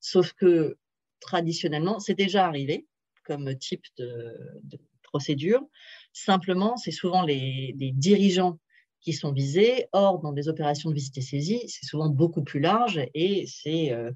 Sauf 0.00 0.32
que 0.32 0.78
traditionnellement, 1.20 2.00
c'est 2.00 2.14
déjà 2.14 2.46
arrivé 2.46 2.86
comme 3.24 3.54
type 3.58 3.84
de, 3.98 4.80
procédure. 5.10 5.60
Simplement, 6.12 6.76
c'est 6.76 6.90
souvent 6.90 7.22
les, 7.22 7.74
dirigeants 7.94 8.58
qui 9.00 9.12
sont 9.12 9.32
visés. 9.32 9.86
Or, 9.92 10.20
dans 10.20 10.32
des 10.32 10.48
opérations 10.48 10.90
de 10.90 10.94
visite 10.94 11.16
et 11.18 11.22
saisie, 11.22 11.62
c'est 11.68 11.86
souvent 11.86 12.08
beaucoup 12.08 12.42
plus 12.42 12.60
large 12.60 13.00
et 13.14 13.46
c'est 13.46 13.92
euh, 13.92 14.10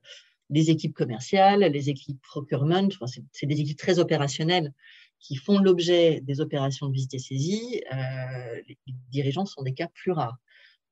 les 0.51 0.71
équipes 0.71 0.95
commerciales, 0.95 1.61
les 1.61 1.89
équipes 1.89 2.21
procurement, 2.23 2.89
c'est 3.33 3.47
des 3.47 3.61
équipes 3.61 3.79
très 3.79 3.99
opérationnelles 3.99 4.73
qui 5.21 5.37
font 5.37 5.59
l'objet 5.59 6.21
des 6.21 6.41
opérations 6.41 6.87
de 6.89 6.93
visite 6.93 7.15
et 7.15 7.19
saisie. 7.19 7.83
Euh, 7.93 8.61
les 8.69 8.95
dirigeants 9.11 9.47
sont 9.47 9.63
des 9.63 9.73
cas 9.73 9.89
plus 9.89 10.13
rares. 10.13 10.37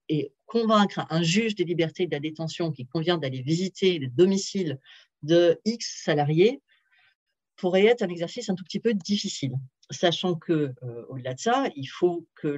Et 0.08 0.32
convaincre 0.46 1.06
un 1.10 1.22
juge 1.22 1.54
des 1.54 1.64
libertés 1.64 2.06
de 2.06 2.12
la 2.12 2.20
détention 2.20 2.72
qui 2.72 2.86
convient 2.86 3.18
d'aller 3.18 3.42
visiter 3.42 3.98
le 3.98 4.08
domicile 4.08 4.78
de 5.22 5.60
X 5.64 6.02
salariés, 6.04 6.60
pourrait 7.56 7.86
être 7.86 8.02
un 8.02 8.08
exercice 8.08 8.50
un 8.50 8.54
tout 8.54 8.64
petit 8.64 8.80
peu 8.80 8.94
difficile, 8.94 9.52
sachant 9.90 10.34
que 10.34 10.74
euh, 10.82 11.04
au-delà 11.08 11.34
de 11.34 11.40
ça, 11.40 11.66
il 11.76 11.86
faut 11.86 12.26
que 12.34 12.56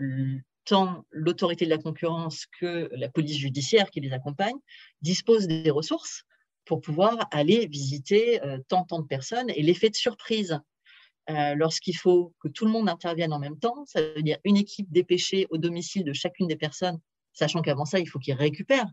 tant 0.64 1.04
l'autorité 1.10 1.64
de 1.64 1.70
la 1.70 1.78
concurrence 1.78 2.46
que 2.58 2.88
la 2.92 3.08
police 3.08 3.36
judiciaire 3.36 3.90
qui 3.90 4.00
les 4.00 4.12
accompagne 4.12 4.56
disposent 5.02 5.46
des 5.46 5.70
ressources 5.70 6.24
pour 6.64 6.80
pouvoir 6.80 7.28
aller 7.30 7.66
visiter 7.66 8.42
euh, 8.42 8.58
tant, 8.68 8.86
de 8.90 9.06
personnes. 9.06 9.50
Et 9.50 9.62
l'effet 9.62 9.90
de 9.90 9.94
surprise, 9.94 10.58
euh, 11.30 11.54
lorsqu'il 11.54 11.96
faut 11.96 12.34
que 12.40 12.48
tout 12.48 12.64
le 12.64 12.70
monde 12.70 12.88
intervienne 12.88 13.32
en 13.32 13.38
même 13.38 13.58
temps, 13.58 13.84
ça 13.86 14.00
veut 14.00 14.22
dire 14.22 14.38
une 14.44 14.56
équipe 14.56 14.90
dépêchée 14.90 15.46
au 15.50 15.58
domicile 15.58 16.04
de 16.04 16.12
chacune 16.12 16.46
des 16.46 16.56
personnes, 16.56 16.98
sachant 17.32 17.60
qu'avant 17.60 17.84
ça, 17.84 17.98
il 17.98 18.06
faut 18.06 18.18
qu'ils 18.18 18.34
récupèrent 18.34 18.90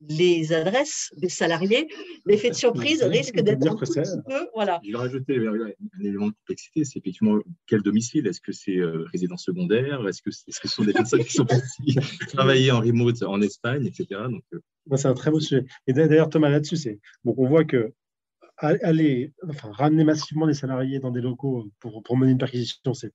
les 0.00 0.52
adresses 0.52 1.10
des 1.16 1.28
salariés, 1.28 1.88
l'effet 2.24 2.50
de 2.50 2.54
surprise 2.54 3.02
risque 3.02 3.40
d'être 3.40 3.66
un 3.66 3.74
petit 3.76 4.00
peu. 4.26 4.48
Voilà. 4.54 4.80
Je 4.84 4.92
vais 4.92 4.96
rajouter 4.96 5.36
un 5.36 6.00
élément 6.00 6.28
de 6.28 6.32
complexité 6.32 6.84
c'est 6.84 6.98
effectivement 6.98 7.38
quel 7.66 7.82
domicile? 7.82 8.26
Est-ce 8.26 8.40
que 8.40 8.52
c'est 8.52 8.76
euh, 8.76 9.04
résidence 9.12 9.44
secondaire? 9.44 10.06
Est-ce 10.06 10.22
que, 10.22 10.30
est 10.30 10.50
-ce 10.50 10.60
que 10.60 10.68
ce 10.68 10.74
sont 10.74 10.84
des 10.84 10.92
personnes 10.92 11.24
qui 11.24 11.32
sont 11.32 11.46
parties 11.46 11.96
travailler 12.32 12.70
en 12.70 12.80
remote 12.80 13.22
en 13.22 13.40
Espagne, 13.40 13.86
etc. 13.86 14.06
Donc, 14.30 14.44
euh, 14.54 14.96
C'est 14.96 15.08
un 15.08 15.14
très 15.14 15.30
beau 15.30 15.40
sujet. 15.40 15.64
Et 15.86 15.92
d'ailleurs, 15.92 16.30
Thomas, 16.30 16.48
là-dessus, 16.48 16.76
c'est 16.76 17.00
bon, 17.24 17.34
on 17.36 17.48
voit 17.48 17.64
que 17.64 17.92
aller, 18.60 19.32
enfin, 19.48 19.70
ramener 19.72 20.04
massivement 20.04 20.46
des 20.46 20.54
salariés 20.54 20.98
dans 20.98 21.12
des 21.12 21.20
locaux 21.20 21.70
pour, 21.78 22.02
pour 22.02 22.16
mener 22.16 22.32
une 22.32 22.38
perquisition, 22.38 22.92
c'est 22.92 23.12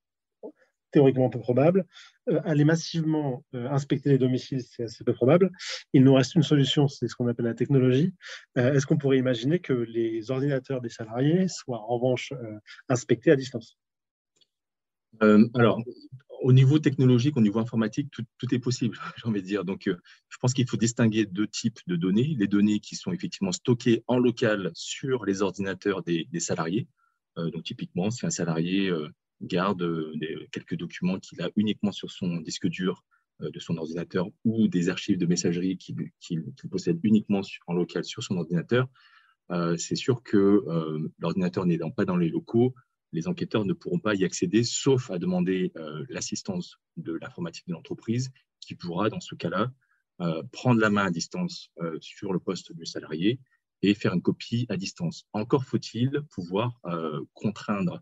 théoriquement 0.91 1.29
peu 1.29 1.39
probable. 1.39 1.85
Euh, 2.29 2.39
aller 2.45 2.63
massivement 2.63 3.43
euh, 3.53 3.67
inspecter 3.69 4.09
les 4.09 4.17
domiciles, 4.17 4.61
c'est 4.63 4.83
assez 4.83 5.03
peu 5.03 5.13
probable. 5.13 5.51
Il 5.91 6.05
nous 6.05 6.13
reste 6.13 6.35
une 6.35 6.43
solution, 6.43 6.87
c'est 6.87 7.09
ce 7.09 7.15
qu'on 7.15 7.27
appelle 7.27 7.45
la 7.45 7.53
technologie. 7.53 8.13
Euh, 8.57 8.73
est-ce 8.73 8.85
qu'on 8.85 8.97
pourrait 8.97 9.17
imaginer 9.17 9.59
que 9.59 9.73
les 9.73 10.31
ordinateurs 10.31 10.79
des 10.79 10.89
salariés 10.89 11.49
soient 11.49 11.81
en 11.81 11.97
revanche 11.97 12.31
inspectés 12.87 13.31
à 13.31 13.35
distance? 13.35 13.77
Alors, 15.19 15.79
au 16.41 16.53
niveau 16.53 16.79
technologique, 16.79 17.37
au 17.37 17.41
niveau 17.41 17.59
informatique, 17.59 18.09
tout, 18.11 18.55
est 18.55 18.59
possible, 18.59 18.97
j'ai 19.17 19.27
envie 19.27 19.41
de 19.41 19.47
dire. 19.47 19.65
Donc, 19.65 19.83
je 19.85 20.37
pense 20.39 20.53
qu'il 20.53 20.67
faut 20.67 20.77
distinguer 20.77 21.25
deux 21.25 21.47
types 21.47 21.79
de 21.87 21.95
données. 21.95 22.35
Les 22.37 22.47
données 22.47 22.79
qui 22.79 22.95
sont 22.95 23.11
effectivement 23.11 23.51
stockées 23.51 24.03
en 24.07 24.17
local 24.17 24.71
sur 24.73 25.25
les 25.25 25.41
ordinateurs 25.41 26.03
des, 26.03 26.27
salariés. 26.39 26.87
donc, 27.37 27.63
typiquement, 27.63 28.11
si 28.11 28.25
un 28.25 28.31
salarié 28.31 28.91
garde 29.43 29.81
euh, 29.81 30.47
quelques 30.51 30.75
documents 30.75 31.19
qu'il 31.19 31.41
a 31.41 31.49
uniquement 31.55 31.91
sur 31.91 32.11
son 32.11 32.37
disque 32.37 32.67
dur 32.67 33.03
euh, 33.41 33.49
de 33.51 33.59
son 33.59 33.77
ordinateur 33.77 34.27
ou 34.43 34.67
des 34.67 34.89
archives 34.89 35.17
de 35.17 35.25
messagerie 35.25 35.77
qu'il 35.77 36.11
possède 36.69 36.99
uniquement 37.03 37.41
en 37.67 37.73
local 37.73 38.03
sur 38.03 38.23
son 38.23 38.37
ordinateur, 38.37 38.87
euh, 39.51 39.75
c'est 39.77 39.95
sûr 39.95 40.23
que 40.23 40.63
l'ordinateur 41.19 41.65
n'étant 41.65 41.91
pas 41.91 42.05
dans 42.05 42.17
les 42.17 42.29
locaux, 42.29 42.73
les 43.11 43.27
enquêteurs 43.27 43.65
ne 43.65 43.73
pourront 43.73 43.99
pas 43.99 44.15
y 44.15 44.23
accéder, 44.23 44.63
sauf 44.63 45.11
à 45.11 45.19
demander 45.19 45.71
l'assistance 46.09 46.77
de 46.97 47.13
l'informatique 47.21 47.67
de 47.67 47.73
l'entreprise, 47.73 48.31
qui 48.59 48.73
pourra, 48.73 49.09
dans 49.09 49.19
ce 49.19 49.35
cas-là, 49.35 49.71
prendre 50.51 50.79
la 50.79 50.89
main 50.89 51.05
à 51.05 51.11
distance 51.11 51.69
sur 51.99 52.33
le 52.33 52.39
poste 52.39 52.73
du 52.73 52.87
salarié 52.87 53.39
et 53.83 53.93
faire 53.93 54.13
une 54.13 54.21
copie 54.23 54.65
à 54.69 54.77
distance. 54.77 55.27
Encore 55.33 55.63
faut-il 55.63 56.23
pouvoir 56.31 56.79
contraindre 57.33 58.01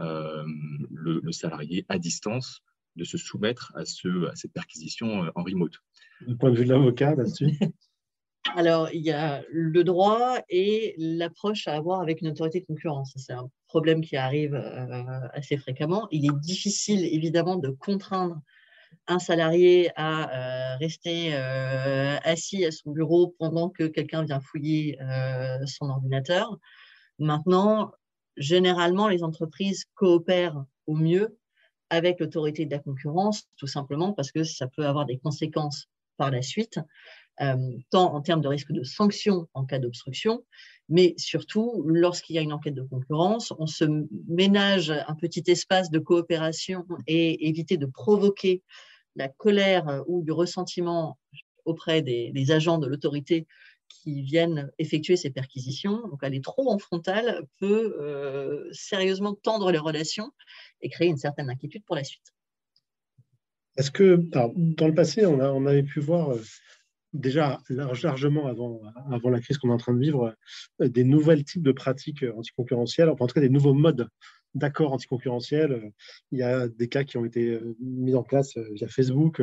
euh, 0.00 0.44
le, 0.90 1.32
salarié 1.32 1.84
à 1.88 1.98
distance 1.98 2.62
de 2.96 3.04
se 3.04 3.18
soumettre 3.18 3.72
à, 3.76 3.84
ce, 3.84 4.28
à 4.28 4.34
cette 4.34 4.52
perquisition 4.52 5.24
euh, 5.24 5.30
en 5.34 5.42
remote. 5.42 5.74
Du 6.26 6.36
point 6.36 6.50
de 6.50 6.56
vue 6.56 6.64
de 6.64 6.70
l'avocat 6.70 7.14
là-dessus 7.14 7.58
Alors, 8.56 8.88
il 8.92 9.02
y 9.02 9.10
a 9.10 9.42
le 9.50 9.84
droit 9.84 10.38
et 10.48 10.94
l'approche 10.96 11.68
à 11.68 11.76
avoir 11.76 12.00
avec 12.00 12.22
une 12.22 12.28
autorité 12.28 12.60
de 12.60 12.64
concurrence. 12.64 13.12
C'est 13.16 13.34
un 13.34 13.50
problème 13.68 14.00
qui 14.00 14.16
arrive 14.16 14.54
euh, 14.54 15.28
assez 15.34 15.58
fréquemment. 15.58 16.08
Il 16.10 16.24
est 16.24 16.40
difficile, 16.40 17.04
évidemment, 17.04 17.56
de 17.56 17.68
contraindre 17.68 18.40
un 19.06 19.18
salarié 19.18 19.90
à 19.94 20.76
rester 20.78 21.34
assis 21.34 22.64
à 22.64 22.72
son 22.72 22.90
bureau 22.90 23.36
pendant 23.38 23.68
que 23.68 23.84
quelqu'un 23.84 24.24
vient 24.24 24.40
fouiller 24.40 24.98
son 25.66 25.90
ordinateur. 25.90 26.58
Maintenant, 27.20 27.92
généralement, 28.36 29.08
les 29.08 29.22
entreprises 29.22 29.84
coopèrent 29.94 30.64
au 30.86 30.94
mieux 30.94 31.38
avec 31.90 32.20
l'autorité 32.20 32.66
de 32.66 32.70
la 32.70 32.78
concurrence, 32.78 33.48
tout 33.56 33.66
simplement 33.66 34.12
parce 34.12 34.32
que 34.32 34.44
ça 34.44 34.68
peut 34.68 34.86
avoir 34.86 35.06
des 35.06 35.18
conséquences 35.18 35.88
par 36.16 36.30
la 36.30 36.42
suite. 36.42 36.78
tant 37.90 38.14
en 38.14 38.20
termes 38.20 38.42
de 38.42 38.48
risque 38.48 38.72
de 38.72 38.84
sanction 38.84 39.48
en 39.54 39.64
cas 39.64 39.78
d'obstruction, 39.78 40.44
mais 40.90 41.14
surtout 41.16 41.82
lorsqu'il 41.86 42.36
y 42.36 42.38
a 42.38 42.42
une 42.42 42.52
enquête 42.52 42.74
de 42.74 42.82
concurrence, 42.82 43.54
on 43.58 43.66
se 43.66 43.84
ménage 44.28 44.90
un 44.90 45.14
petit 45.14 45.44
espace 45.46 45.90
de 45.90 45.98
coopération 45.98 46.84
et 47.06 47.48
éviter 47.48 47.78
de 47.78 47.86
provoquer 47.86 48.62
la 49.16 49.28
colère 49.28 50.02
ou 50.06 50.22
du 50.22 50.32
ressentiment 50.32 51.18
auprès 51.64 52.02
des 52.02 52.50
agents 52.50 52.78
de 52.78 52.86
l'autorité 52.86 53.46
qui 53.90 54.22
viennent 54.22 54.70
effectuer 54.78 55.16
ces 55.16 55.30
perquisitions. 55.30 56.08
Donc, 56.08 56.22
aller 56.22 56.40
trop 56.40 56.70
en 56.70 56.78
frontal 56.78 57.46
peut 57.58 57.96
euh, 58.00 58.68
sérieusement 58.72 59.34
tendre 59.34 59.70
les 59.70 59.78
relations 59.78 60.30
et 60.80 60.88
créer 60.88 61.08
une 61.08 61.18
certaine 61.18 61.50
inquiétude 61.50 61.84
pour 61.84 61.96
la 61.96 62.04
suite. 62.04 62.32
Est-ce 63.76 63.90
que, 63.90 64.16
dans 64.16 64.88
le 64.88 64.94
passé, 64.94 65.26
on, 65.26 65.66
avait 65.66 65.82
pu 65.82 66.00
voir 66.00 66.32
euh, 66.32 66.42
déjà 67.12 67.60
largement 67.68 68.46
avant, 68.46 68.80
avant 69.10 69.30
la 69.30 69.40
crise 69.40 69.58
qu'on 69.58 69.70
est 69.70 69.74
en 69.74 69.78
train 69.78 69.94
de 69.94 70.00
vivre, 70.00 70.34
euh, 70.80 70.88
des 70.88 71.04
nouveaux 71.04 71.36
types 71.36 71.62
de 71.62 71.72
pratiques 71.72 72.24
anticoncurrentielles, 72.36 73.08
enfin, 73.08 73.24
en 73.24 73.28
tout 73.28 73.34
cas 73.34 73.40
des 73.40 73.48
nouveaux 73.48 73.74
modes 73.74 74.08
d'accords 74.54 74.92
anticoncurrentiels. 74.92 75.92
Il 76.32 76.38
y 76.38 76.42
a 76.42 76.66
des 76.66 76.88
cas 76.88 77.04
qui 77.04 77.16
ont 77.16 77.24
été 77.24 77.60
mis 77.80 78.16
en 78.16 78.24
place 78.24 78.56
via 78.72 78.88
Facebook. 78.88 79.40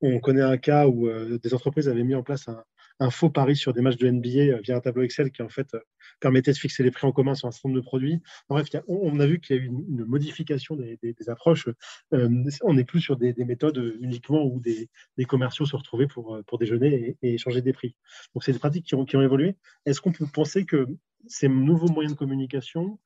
On 0.00 0.20
connaît 0.20 0.42
un 0.42 0.58
cas 0.58 0.86
où 0.86 1.08
des 1.38 1.54
entreprises 1.54 1.88
avaient 1.88 2.04
mis 2.04 2.14
en 2.14 2.22
place 2.22 2.46
un, 2.46 2.62
un 3.00 3.10
faux 3.10 3.30
pari 3.30 3.56
sur 3.56 3.72
des 3.72 3.80
matchs 3.80 3.96
de 3.96 4.08
NBA 4.08 4.28
euh, 4.28 4.60
via 4.62 4.76
un 4.76 4.80
tableau 4.80 5.02
Excel 5.02 5.30
qui 5.30 5.42
en 5.42 5.48
fait 5.48 5.74
euh, 5.74 5.80
permettait 6.20 6.52
de 6.52 6.56
fixer 6.56 6.82
les 6.82 6.90
prix 6.90 7.06
en 7.06 7.12
commun 7.12 7.34
sur 7.34 7.48
un 7.48 7.50
certain 7.50 7.68
nombre 7.68 7.80
de 7.80 7.84
produits. 7.84 8.20
bref, 8.48 8.68
on, 8.86 9.18
a 9.20 9.26
vu 9.26 9.40
qu'il 9.40 9.56
y 9.56 9.58
a 9.58 9.62
eu 9.62 9.66
une, 9.66 10.04
modification 10.04 10.76
des, 10.76 10.98
approches. 11.28 11.68
Euh, 12.12 12.28
on 12.62 12.74
n'est 12.74 12.84
plus 12.84 13.00
sur 13.00 13.16
des, 13.16 13.34
méthodes 13.44 13.94
uniquement 14.00 14.44
où 14.44 14.60
des, 14.60 14.88
commerciaux 15.26 15.66
se 15.66 15.76
retrouvaient 15.76 16.06
pour, 16.06 16.38
pour 16.46 16.58
déjeuner 16.58 17.16
et, 17.22 17.34
échanger 17.34 17.62
des 17.62 17.72
prix. 17.72 17.96
Donc 18.34 18.44
c'est 18.44 18.52
des 18.52 18.58
pratiques 18.58 18.86
qui 18.86 18.94
ont, 18.94 19.04
qui 19.04 19.16
ont 19.16 19.22
évolué. 19.22 19.56
Est-ce 19.86 20.00
qu'on 20.00 20.12
peut 20.12 20.26
penser 20.32 20.64
que 20.64 20.86
ces 21.26 21.48
nouveaux 21.48 21.88
moyens 21.88 22.14
de 22.14 22.18
communication 22.18 22.98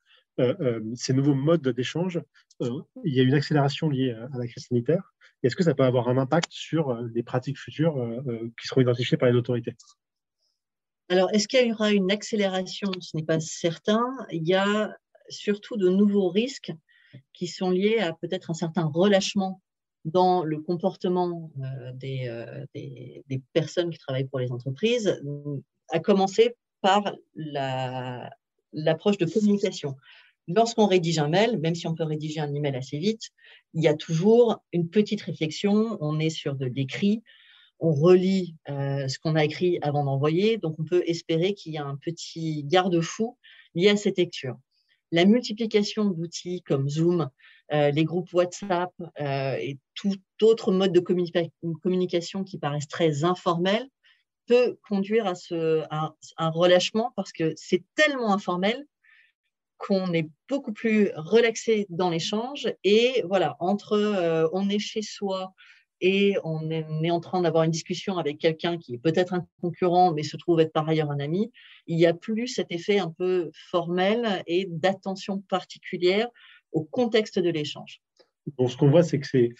ces 0.95 1.13
nouveaux 1.13 1.35
modes 1.35 1.67
d'échange, 1.67 2.21
il 2.61 3.13
y 3.13 3.19
a 3.19 3.23
une 3.23 3.33
accélération 3.33 3.89
liée 3.89 4.11
à 4.11 4.37
la 4.37 4.47
crise 4.47 4.65
sanitaire. 4.67 5.13
Est-ce 5.43 5.55
que 5.55 5.63
ça 5.63 5.73
peut 5.73 5.83
avoir 5.83 6.09
un 6.09 6.17
impact 6.17 6.51
sur 6.51 6.89
euh, 6.89 7.07
les 7.13 7.23
pratiques 7.23 7.57
futures 7.57 7.97
euh, 7.97 8.21
euh, 8.27 8.51
qui 8.59 8.67
seront 8.67 8.81
identifiées 8.81 9.17
par 9.17 9.29
les 9.29 9.35
autorités? 9.35 9.75
Alors, 11.07 11.29
est-ce 11.33 11.47
qu'il 11.47 11.65
y 11.65 11.71
aura 11.71 11.91
une 11.91 12.11
accélération? 12.11 12.91
Ce 12.99 13.15
n'est 13.15 13.23
pas 13.23 13.39
certain. 13.39 14.03
Il 14.31 14.47
y 14.47 14.53
a 14.53 14.95
surtout 15.29 15.77
de 15.77 15.89
nouveaux 15.89 16.29
risques 16.29 16.71
qui 17.33 17.47
sont 17.47 17.71
liés 17.71 17.99
à 17.99 18.13
peut-être 18.13 18.51
un 18.51 18.53
certain 18.53 18.85
relâchement 18.85 19.61
dans 20.05 20.43
le 20.43 20.61
comportement 20.61 21.51
des, 21.95 22.31
personnes 23.53 23.89
qui 23.89 23.97
travaillent 23.97 24.27
pour 24.27 24.39
les 24.39 24.51
entreprises, 24.51 25.19
à 25.89 25.99
commencer 25.99 26.55
par 26.81 27.15
l'approche 28.73 29.17
de 29.17 29.25
communication 29.25 29.95
lorsqu'on 30.49 30.87
rédige 30.87 31.19
un 31.19 31.29
mail, 31.29 31.57
même 31.59 31.75
si 31.75 31.87
on 31.87 31.95
peut 31.95 32.03
rédiger 32.03 32.41
un 32.41 32.53
email 32.53 32.75
assez 32.75 32.97
vite, 32.97 33.29
il 33.73 33.83
y 33.83 33.87
a 33.87 33.93
toujours 33.93 34.57
une 34.73 34.89
petite 34.89 35.21
réflexion. 35.21 35.97
On 36.01 36.19
est 36.19 36.31
sur 36.31 36.55
de 36.55 36.65
l'écrit, 36.65 37.23
on 37.79 37.93
relit 37.93 38.55
euh, 38.69 39.07
ce 39.07 39.19
qu'on 39.19 39.35
a 39.35 39.45
écrit 39.45 39.79
avant 39.81 40.03
d'envoyer, 40.03 40.57
donc 40.57 40.75
on 40.79 40.83
peut 40.83 41.03
espérer 41.05 41.53
qu'il 41.53 41.73
y 41.73 41.77
a 41.77 41.85
un 41.85 41.95
petit 41.95 42.63
garde-fou 42.65 43.37
lié 43.75 43.89
à 43.89 43.95
cette 43.95 44.17
lecture. 44.17 44.57
La 45.11 45.25
multiplication 45.25 46.05
d'outils 46.05 46.61
comme 46.63 46.89
Zoom, 46.89 47.29
euh, 47.71 47.91
les 47.91 48.03
groupes 48.03 48.31
WhatsApp 48.33 48.91
euh, 49.21 49.55
et 49.55 49.77
tout 49.95 50.15
autre 50.41 50.71
mode 50.71 50.91
de 50.91 50.99
communication 50.99 52.43
qui 52.43 52.57
paraissent 52.57 52.87
très 52.87 53.23
informels 53.23 53.87
peut 54.49 54.79
conduire 54.87 55.27
à, 55.27 55.35
ce, 55.35 55.83
à 55.91 56.15
un 56.37 56.49
relâchement 56.49 57.13
parce 57.15 57.31
que 57.31 57.53
c'est 57.55 57.83
tellement 57.93 58.33
informel 58.33 58.87
qu'on 59.77 60.11
est 60.11 60.27
beaucoup 60.49 60.73
plus 60.73 61.11
relaxé 61.15 61.85
dans 61.89 62.09
l'échange 62.09 62.67
et 62.83 63.23
voilà, 63.27 63.55
entre 63.59 63.93
euh, 63.93 64.49
on 64.51 64.67
est 64.67 64.79
chez 64.79 65.03
soi 65.03 65.53
et 66.01 66.35
on 66.43 66.71
est, 66.71 67.11
en 67.11 67.19
train 67.19 67.41
d'avoir 67.41 67.63
une 67.63 67.71
discussion 67.71 68.17
avec 68.17 68.39
quelqu'un 68.39 68.77
qui 68.79 68.95
est 68.95 68.97
peut-être 68.97 69.33
un 69.33 69.45
concurrent 69.61 70.13
mais 70.13 70.23
se 70.23 70.35
trouve 70.35 70.59
être 70.61 70.73
par 70.73 70.89
ailleurs 70.89 71.11
un 71.11 71.19
ami, 71.19 71.51
il 71.85 71.97
n'y 71.97 72.07
a 72.07 72.15
plus 72.15 72.47
cet 72.47 72.71
effet 72.71 72.97
un 72.97 73.11
peu 73.11 73.51
formel 73.53 74.43
et 74.47 74.65
d'attention 74.67 75.41
particulière 75.41 76.27
au 76.71 76.83
contexte 76.83 77.37
de 77.37 77.49
l'échange. 77.49 78.01
Bon, 78.57 78.67
ce 78.67 78.77
qu'on 78.77 78.89
voit, 78.89 79.03
c'est 79.03 79.19
que 79.19 79.27
c'est 79.27 79.53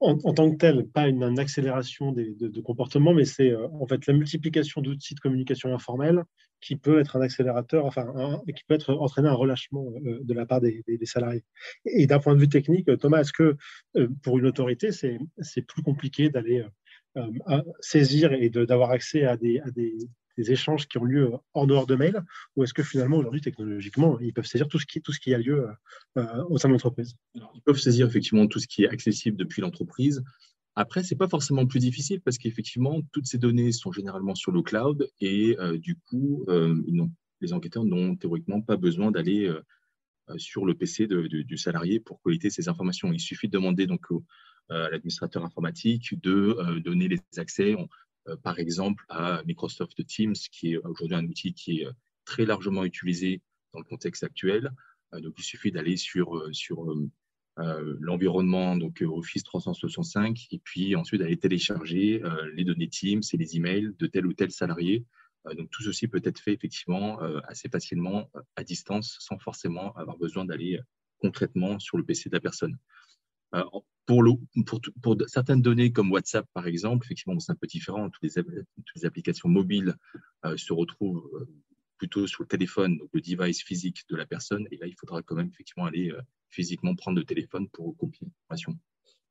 en, 0.00 0.16
tant 0.34 0.50
que 0.50 0.56
tel, 0.56 0.86
pas 0.88 1.08
une, 1.08 1.38
accélération 1.38 2.12
de, 2.12 2.60
comportement, 2.60 3.14
mais 3.14 3.24
c'est 3.24 3.50
euh, 3.50 3.66
en 3.80 3.86
fait 3.86 4.06
la 4.06 4.14
multiplication 4.14 4.80
d'outils 4.82 5.14
de 5.14 5.20
communication 5.20 5.72
informelle 5.74 6.24
qui 6.60 6.76
peut 6.76 7.00
être 7.00 7.16
un 7.16 7.20
accélérateur, 7.20 7.84
enfin, 7.84 8.40
qui 8.46 8.64
peut 8.66 8.74
être 8.74 8.94
entraîner 8.94 9.28
un 9.28 9.34
relâchement 9.34 9.86
euh, 10.04 10.20
de 10.22 10.34
la 10.34 10.46
part 10.46 10.60
des, 10.60 10.82
salariés. 11.04 11.44
Et, 11.84 12.06
d'un 12.06 12.18
point 12.18 12.34
de 12.34 12.40
vue 12.40 12.48
technique, 12.48 12.88
Thomas, 12.98 13.20
est-ce 13.20 13.32
que 13.32 13.56
euh, 13.96 14.08
pour 14.22 14.38
une 14.38 14.46
autorité, 14.46 14.90
c'est 14.92 15.62
plus 15.62 15.82
compliqué 15.82 16.30
d'aller 16.30 16.64
saisir 17.80 18.32
et 18.34 18.50
d'avoir 18.50 18.90
accès 18.90 19.24
à 19.24 19.36
des 19.36 19.60
échanges 20.38 20.86
qui 20.86 20.98
ont 20.98 21.04
lieu 21.04 21.30
hors 21.54 21.66
dehors 21.66 21.86
de 21.86 21.94
mail 21.94 22.22
ou 22.54 22.64
est-ce 22.64 22.74
que 22.74 22.82
finalement 22.82 23.18
aujourd'hui 23.18 23.40
technologiquement 23.40 24.18
ils 24.20 24.32
peuvent 24.32 24.46
saisir 24.46 24.68
tout 24.68 24.78
ce 24.78 24.86
qui, 24.86 25.00
tout 25.00 25.12
ce 25.12 25.20
qui 25.20 25.34
a 25.34 25.38
lieu 25.38 25.68
euh, 26.18 26.44
au 26.48 26.58
sein 26.58 26.68
de 26.68 26.72
l'entreprise? 26.72 27.16
Ils 27.34 27.62
peuvent 27.64 27.78
saisir 27.78 28.06
effectivement 28.06 28.46
tout 28.46 28.58
ce 28.58 28.66
qui 28.66 28.84
est 28.84 28.88
accessible 28.88 29.36
depuis 29.36 29.62
l'entreprise. 29.62 30.22
Après, 30.74 31.02
ce 31.02 31.14
n'est 31.14 31.18
pas 31.18 31.28
forcément 31.28 31.66
plus 31.66 31.80
difficile 31.80 32.20
parce 32.20 32.36
qu'effectivement, 32.36 33.00
toutes 33.12 33.26
ces 33.26 33.38
données 33.38 33.72
sont 33.72 33.92
généralement 33.92 34.34
sur 34.34 34.52
le 34.52 34.62
cloud 34.62 35.08
et 35.20 35.56
euh, 35.58 35.78
du 35.78 35.96
coup, 35.96 36.44
euh, 36.48 36.76
les 37.40 37.52
enquêteurs 37.52 37.84
n'ont 37.84 38.14
théoriquement 38.16 38.60
pas 38.60 38.76
besoin 38.76 39.10
d'aller 39.10 39.50
sur 40.38 40.64
le 40.64 40.74
PC 40.74 41.06
du 41.06 41.56
salarié 41.56 42.00
pour 42.00 42.20
collecter 42.22 42.50
ces 42.50 42.68
informations. 42.68 43.12
Il 43.12 43.20
suffit 43.20 43.46
de 43.46 43.52
demander 43.52 43.86
donc 43.86 44.06
à 44.70 44.88
l'administrateur 44.90 45.44
informatique 45.44 46.20
de 46.20 46.80
donner 46.80 47.08
les 47.08 47.20
accès. 47.36 47.74
Euh, 47.74 47.84
par 48.42 48.58
exemple, 48.58 49.04
à 49.08 49.42
Microsoft 49.44 50.04
Teams, 50.06 50.34
qui 50.50 50.72
est 50.72 50.76
aujourd'hui 50.78 51.16
un 51.16 51.26
outil 51.26 51.54
qui 51.54 51.80
est 51.80 51.86
euh, 51.86 51.92
très 52.24 52.44
largement 52.44 52.84
utilisé 52.84 53.42
dans 53.72 53.80
le 53.80 53.84
contexte 53.84 54.24
actuel. 54.24 54.70
Euh, 55.14 55.20
donc, 55.20 55.34
il 55.38 55.42
suffit 55.42 55.70
d'aller 55.70 55.96
sur, 55.96 56.48
sur 56.52 56.84
l'environnement, 58.00 58.76
donc 58.76 59.02
Office 59.06 59.42
365, 59.44 60.48
et 60.50 60.58
puis 60.58 60.94
ensuite 60.94 61.22
d'aller 61.22 61.38
télécharger 61.38 62.22
les 62.52 62.64
données 62.64 62.90
Teams 62.90 63.22
et 63.32 63.36
les 63.38 63.56
emails 63.56 63.94
de 63.98 64.06
tel 64.06 64.26
ou 64.26 64.34
tel 64.34 64.50
salarié. 64.50 65.06
donc, 65.56 65.70
tout 65.70 65.82
ceci 65.82 66.06
peut 66.06 66.20
être 66.22 66.38
fait 66.38 66.52
effectivement 66.52 67.18
assez 67.48 67.70
facilement 67.70 68.30
à 68.56 68.62
distance, 68.62 69.16
sans 69.20 69.38
forcément 69.38 69.94
avoir 69.94 70.18
besoin 70.18 70.44
d'aller 70.44 70.78
concrètement 71.18 71.78
sur 71.78 71.96
le 71.96 72.04
PC 72.04 72.28
de 72.28 72.34
la 72.34 72.40
personne. 72.40 72.76
Euh, 73.54 73.64
pour, 74.06 75.16
certaines 75.26 75.62
données 75.62 75.92
comme 75.92 76.12
WhatsApp, 76.12 76.46
par 76.54 76.66
exemple, 76.66 77.06
effectivement, 77.06 77.38
c'est 77.40 77.52
un 77.52 77.56
peu 77.56 77.66
différent. 77.66 78.08
Toutes 78.10 78.22
les, 78.22 79.04
applications 79.04 79.48
mobiles 79.48 79.94
euh, 80.44 80.56
se 80.56 80.72
retrouvent 80.72 81.28
euh, 81.34 81.48
plutôt 81.98 82.26
sur 82.26 82.42
le 82.42 82.48
téléphone, 82.48 82.98
donc 82.98 83.08
le 83.12 83.20
device 83.20 83.62
physique 83.62 84.04
de 84.08 84.16
la 84.16 84.26
personne. 84.26 84.66
Et 84.70 84.76
là, 84.76 84.86
il 84.86 84.94
faudra 84.94 85.22
quand 85.22 85.34
même 85.34 85.48
effectivement 85.48 85.86
aller 85.86 86.12
physiquement 86.50 86.94
prendre 86.94 87.18
le 87.18 87.24
téléphone 87.24 87.68
pour 87.70 87.96
copier 87.96 88.26
l'information. 88.26 88.78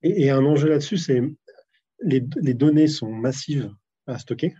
Et, 0.01 0.23
et, 0.23 0.29
un 0.29 0.43
enjeu 0.43 0.69
là-dessus, 0.69 0.97
c'est 0.97 1.21
les, 2.03 2.23
les 2.41 2.53
données 2.53 2.87
sont 2.87 3.11
massives 3.13 3.73
à 4.07 4.19
stocker? 4.19 4.53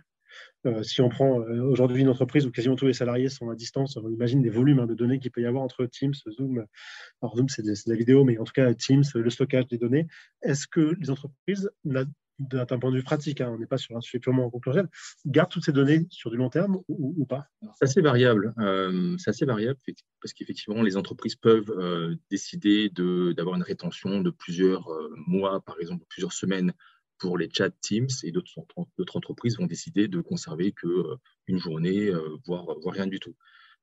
Euh, 0.66 0.82
si 0.82 1.00
on 1.00 1.08
prend 1.08 1.40
euh, 1.40 1.62
aujourd'hui 1.62 2.02
une 2.02 2.08
entreprise 2.08 2.46
où 2.46 2.50
quasiment 2.50 2.76
tous 2.76 2.86
les 2.86 2.92
salariés 2.92 3.28
sont 3.28 3.50
à 3.50 3.54
distance, 3.54 3.96
on 3.96 4.08
imagine 4.10 4.42
des 4.42 4.50
volumes 4.50 4.80
hein, 4.80 4.86
de 4.86 4.94
données 4.94 5.18
qu'il 5.18 5.30
peut 5.30 5.42
y 5.42 5.46
avoir 5.46 5.62
entre 5.62 5.86
Teams, 5.86 6.14
Zoom. 6.30 6.64
Alors 7.22 7.36
Zoom, 7.36 7.48
c'est 7.48 7.62
de, 7.62 7.72
la 7.86 7.94
vidéo, 7.94 8.24
mais 8.24 8.38
en 8.38 8.44
tout 8.44 8.52
cas 8.52 8.72
Teams, 8.74 9.04
le 9.14 9.30
stockage 9.30 9.68
des 9.68 9.78
données. 9.78 10.06
Est-ce 10.42 10.66
que 10.66 10.96
les 10.98 11.10
entreprises, 11.10 11.70
d'un 11.84 12.66
point 12.66 12.90
de 12.90 12.96
vue 12.96 13.04
pratique, 13.04 13.40
hein, 13.40 13.50
on 13.54 13.58
n'est 13.58 13.66
pas 13.66 13.78
sur 13.78 13.96
un 13.96 14.00
sujet 14.00 14.18
purement 14.18 14.50
concurrentiel, 14.50 14.88
gardent 15.24 15.50
toutes 15.50 15.64
ces 15.64 15.72
données 15.72 16.06
sur 16.10 16.30
du 16.30 16.36
long 16.36 16.50
terme 16.50 16.78
ou, 16.88 17.24
pas? 17.26 17.46
C'est 17.78 17.84
assez 17.84 18.00
variable. 18.00 18.52
Euh, 18.58 19.16
c'est 19.18 19.30
assez 19.30 19.46
variable 19.46 19.78
parce 20.20 20.32
qu'effectivement, 20.32 20.82
les 20.82 20.96
entreprises 20.96 21.36
peuvent 21.36 21.72
décider 22.30 22.90
d'avoir 22.90 23.54
une 23.54 23.62
rétention 23.62 24.20
de 24.20 24.30
plusieurs 24.30 24.90
mois, 25.26 25.60
par 25.60 25.76
exemple, 25.80 26.04
plusieurs 26.08 26.32
semaines 26.32 26.72
pour 27.18 27.38
les 27.38 27.48
chats 27.50 27.70
Teams 27.70 28.08
et 28.22 28.32
d'autres 28.32 29.16
entreprises 29.16 29.58
vont 29.58 29.66
décider 29.66 30.08
de 30.08 30.20
conserver 30.20 30.72
qu'une 30.72 30.90
euh, 30.90 31.58
journée, 31.58 32.08
euh, 32.08 32.36
voire, 32.46 32.66
rien 32.86 33.06
du 33.06 33.20
tout. 33.20 33.34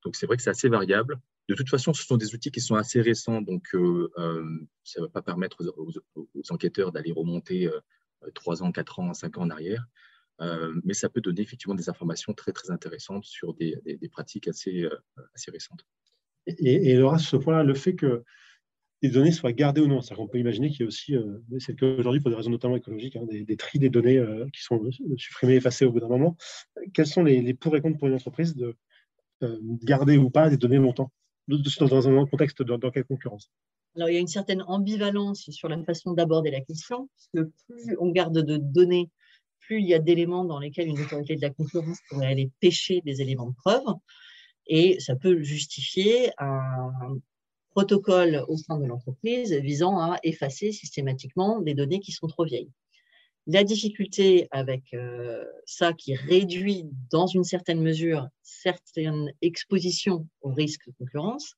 Donc 0.03 0.15
c'est 0.15 0.25
vrai 0.25 0.37
que 0.37 0.43
c'est 0.43 0.49
assez 0.49 0.69
variable. 0.69 1.19
De 1.49 1.55
toute 1.55 1.69
façon, 1.69 1.93
ce 1.93 2.03
sont 2.03 2.17
des 2.17 2.33
outils 2.35 2.51
qui 2.51 2.61
sont 2.61 2.75
assez 2.75 3.01
récents, 3.01 3.41
donc 3.41 3.73
euh, 3.73 4.09
ça 4.83 5.01
ne 5.01 5.05
va 5.05 5.09
pas 5.09 5.21
permettre 5.21 5.57
aux, 6.15 6.51
enquêteurs 6.51 6.91
d'aller 6.91 7.11
remonter 7.11 7.69
3 8.33 8.63
ans, 8.63 8.71
4 8.71 8.99
ans, 8.99 9.13
5 9.13 9.37
ans 9.37 9.41
en 9.43 9.49
arrière. 9.49 9.85
mais 10.83 10.93
ça 10.93 11.09
peut 11.09 11.21
donner 11.21 11.41
effectivement 11.41 11.75
des 11.75 11.89
informations 11.89 12.33
très 12.33 12.51
très 12.51 12.71
intéressantes 12.71 13.25
sur 13.25 13.53
des, 13.53 13.75
pratiques 14.11 14.47
assez, 14.47 14.87
assez 15.33 15.51
récentes. 15.51 15.85
Et, 16.47 16.91
et 16.91 16.95
Laura, 16.95 17.17
ce 17.17 17.37
point-là, 17.37 17.63
le 17.63 17.73
fait 17.73 17.95
que 17.95 18.23
les 19.03 19.09
données 19.09 19.31
soient 19.31 19.53
gardées 19.53 19.81
ou 19.81 19.87
non. 19.87 20.01
C'est-à-dire 20.01 20.23
qu'on 20.23 20.29
peut 20.29 20.39
imaginer 20.39 20.69
qu'il 20.69 20.81
y 20.81 20.83
a 20.83 20.87
aussi, 20.87 21.15
c'est 21.59 21.73
le 21.73 21.77
cas 21.77 21.99
aujourd'hui 21.99 22.21
pour 22.21 22.31
des 22.31 22.37
raisons 22.37 22.49
notamment 22.49 22.77
écologiques, 22.77 23.15
hein, 23.15 23.25
des, 23.29 23.57
tri 23.57 23.77
des 23.77 23.89
données 23.89 24.23
qui 24.51 24.63
sont 24.63 24.81
supprimées, 25.17 25.55
effacées 25.55 25.85
au 25.85 25.91
bout 25.91 25.99
d'un 25.99 26.07
moment. 26.07 26.37
Quels 26.93 27.05
sont 27.05 27.23
les, 27.23 27.53
pour 27.53 27.75
et 27.75 27.81
contre 27.81 27.99
pour 27.99 28.07
une 28.07 28.15
entreprise 28.15 28.55
de 28.55 28.75
garder 29.83 30.17
ou 30.17 30.29
pas 30.29 30.49
des 30.49 30.57
données 30.57 30.77
longtemps? 30.77 31.11
Dans 31.49 32.07
un 32.07 32.25
contexte 32.25 32.63
dans 32.63 32.89
quelle 32.89 33.03
concurrence? 33.03 33.51
Alors, 33.95 34.09
il 34.09 34.13
y 34.13 34.17
a 34.17 34.21
une 34.21 34.27
certaine 34.27 34.63
ambivalence 34.63 35.49
sur 35.51 35.67
la 35.67 35.83
façon 35.83 36.13
d'aborder 36.13 36.49
la 36.49 36.61
question, 36.61 37.09
parce 37.13 37.29
que 37.45 37.51
plus 37.67 37.97
on 37.99 38.09
garde 38.09 38.39
de 38.39 38.57
données, 38.57 39.11
plus 39.59 39.81
il 39.81 39.87
y 39.87 39.93
a 39.93 39.99
d'éléments 39.99 40.45
dans 40.45 40.59
lesquels 40.59 40.87
une 40.87 40.99
autorité 40.99 41.35
de 41.35 41.41
la 41.41 41.49
concurrence 41.49 41.99
pourrait 42.09 42.27
aller 42.27 42.49
pêcher 42.61 43.01
des 43.05 43.21
éléments 43.21 43.47
de 43.47 43.55
preuve, 43.55 43.83
et 44.67 44.99
ça 45.01 45.17
peut 45.17 45.43
justifier 45.43 46.31
un 46.37 47.17
protocole 47.73 48.45
au 48.47 48.57
sein 48.57 48.77
de 48.77 48.85
l'entreprise 48.85 49.53
visant 49.53 49.99
à 49.99 50.19
effacer 50.23 50.71
systématiquement 50.71 51.59
des 51.59 51.73
données 51.73 51.99
qui 51.99 52.11
sont 52.11 52.27
trop 52.27 52.45
vieilles. 52.45 52.71
La 53.47 53.63
difficulté 53.63 54.47
avec 54.51 54.93
euh, 54.93 55.43
ça 55.65 55.91
qui 55.91 56.15
réduit 56.15 56.85
dans 57.11 57.27
une 57.27 57.43
certaine 57.43 57.81
mesure 57.81 58.27
certaines 58.41 59.33
expositions 59.41 60.27
au 60.41 60.53
risque 60.53 60.87
de 60.87 60.93
concurrence, 60.97 61.55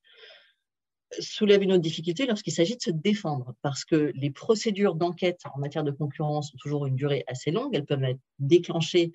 soulève 1.19 1.62
une 1.62 1.73
autre 1.73 1.82
difficulté 1.82 2.25
lorsqu'il 2.25 2.54
s'agit 2.54 2.75
de 2.75 2.82
se 2.82 2.91
défendre, 2.91 3.54
parce 3.62 3.86
que 3.86 4.12
les 4.15 4.32
procédures 4.32 4.95
d'enquête 4.95 5.41
en 5.54 5.60
matière 5.60 5.84
de 5.84 5.91
concurrence 5.91 6.54
ont 6.54 6.58
toujours 6.58 6.88
une 6.88 6.95
durée 6.95 7.23
assez 7.28 7.51
longue, 7.51 7.75
elles 7.75 7.86
peuvent 7.86 8.04
être 8.04 8.19
déclenchées 8.39 9.12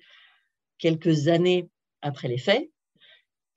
quelques 0.77 1.27
années 1.27 1.67
après 2.01 2.27
les 2.27 2.37
faits, 2.37 2.71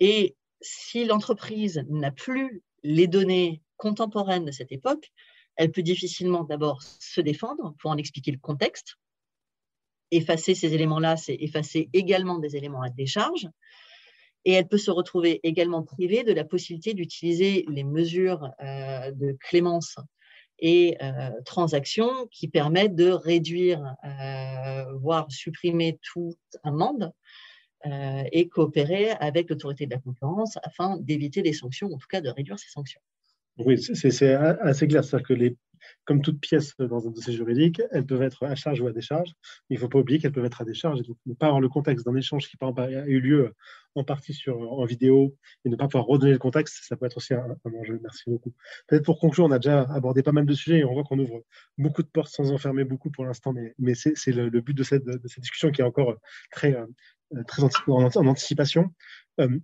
et 0.01 0.35
si 0.61 1.05
l'entreprise 1.05 1.85
n'a 1.89 2.11
plus 2.11 2.63
les 2.85 3.09
données 3.09 3.63
contemporaines 3.77 4.45
de 4.45 4.53
cette 4.53 4.71
époque, 4.71 5.11
elle 5.57 5.73
peut 5.73 5.83
difficilement 5.83 6.45
d'abord 6.45 6.83
se 6.83 7.21
défendre 7.21 7.75
pour 7.81 7.91
en 7.91 7.97
expliquer 7.97 8.31
le 8.31 8.39
contexte. 8.39 8.97
Effacer 10.11 10.55
ces 10.55 10.75
éléments-là, 10.75 11.17
c'est 11.17 11.35
effacer 11.35 11.89
également 11.93 12.39
des 12.39 12.57
éléments 12.57 12.83
à 12.83 12.91
décharge 12.91 13.49
et 14.45 14.53
elle 14.53 14.69
peut 14.69 14.79
se 14.79 14.91
retrouver 14.91 15.41
également 15.43 15.83
privée 15.83 16.23
de 16.23 16.33
la 16.33 16.45
possibilité 16.45 16.95
d'utiliser 16.95 17.65
les 17.69 17.85
mesures 17.85 18.51
euh, 18.61 19.11
de 19.13 19.37
clémence 19.41 19.97
et 20.59 20.97
euh, 21.03 21.31
transactions 21.45 22.27
qui 22.31 22.49
permettent 22.49 22.95
de 22.95 23.11
réduire, 23.11 23.83
euh, 24.05 24.85
voire 25.01 25.31
supprimer 25.31 25.99
toute 26.03 26.39
amende 26.63 27.13
et 27.85 28.49
coopérer 28.49 29.11
avec 29.11 29.51
l'autorité 29.51 29.87
de 29.87 29.91
la 29.91 29.99
concurrence 29.99 30.59
afin 30.63 30.97
d'éviter 30.99 31.43
des 31.43 31.53
sanctions, 31.53 31.93
en 31.93 31.99
tout 31.99 32.09
cas 32.09 32.21
de 32.21 32.29
réduire 32.29 32.59
ces 32.59 32.71
sanctions. 32.71 33.01
Oui, 33.59 33.81
c'est 33.81 34.35
assez 34.35 34.89
clair. 34.89 35.05
C'est-à-dire 35.05 35.27
que 35.27 35.35
les, 35.35 35.57
comme 36.05 36.23
toute 36.23 36.41
pièce 36.41 36.75
dans 36.79 37.07
un 37.07 37.11
dossier 37.11 37.33
juridique, 37.33 37.81
elles 37.91 38.07
peuvent 38.07 38.23
être 38.23 38.45
à 38.45 38.55
charge 38.55 38.81
ou 38.81 38.87
à 38.87 38.93
décharge. 38.93 39.31
Il 39.71 39.75
ne 39.75 39.81
faut 39.81 39.89
pas 39.89 39.99
oublier 39.99 40.19
qu'elles 40.19 40.33
peuvent 40.33 40.45
être 40.45 40.61
à 40.61 40.65
décharge 40.65 41.03
donc 41.03 41.17
ne 41.27 41.35
pas 41.35 41.47
avoir 41.47 41.61
le 41.61 41.69
contexte 41.69 42.05
d'un 42.07 42.17
échange 42.17 42.49
qui 42.49 42.57
a 42.61 43.07
eu 43.07 43.21
lieu 43.21 43.55
en 43.95 44.03
partie 44.03 44.33
sur, 44.33 44.61
en 44.73 44.85
vidéo 44.85 45.37
et 45.65 45.69
ne 45.69 45.77
pas 45.77 45.87
pouvoir 45.87 46.07
redonner 46.07 46.33
le 46.33 46.39
contexte, 46.39 46.81
ça 46.83 46.97
peut 46.97 47.07
être 47.07 47.17
aussi 47.17 47.33
un, 47.33 47.57
enjeu. 47.65 48.01
Merci 48.03 48.25
beaucoup. 48.27 48.53
Peut-être 48.89 49.05
pour 49.05 49.21
conclure, 49.21 49.45
on 49.45 49.53
a 49.53 49.59
déjà 49.59 49.83
abordé 49.83 50.23
pas 50.23 50.33
mal 50.33 50.47
de 50.47 50.55
sujets 50.55 50.79
et 50.79 50.85
on 50.85 50.93
voit 50.95 51.05
qu'on 51.05 51.19
ouvre 51.19 51.45
beaucoup 51.79 52.03
de 52.03 52.09
portes 52.09 52.33
sans 52.33 52.51
en 52.51 52.59
fermer 52.59 52.85
beaucoup 52.85 53.11
pour 53.11 53.25
l'instant, 53.25 53.55
mais, 53.79 53.95
c'est 53.95 54.33
le, 54.33 54.49
but 54.61 54.75
de 54.75 54.83
cette, 54.83 55.05
de 55.05 55.29
cette, 55.29 55.41
discussion 55.41 55.71
qui 55.71 55.81
est 55.81 55.85
encore 55.85 56.17
très, 56.51 56.75
euh, 56.75 56.87
très 57.47 57.63
en, 57.63 58.27
anticipation. 58.27 58.93
Euh, 59.41 59.59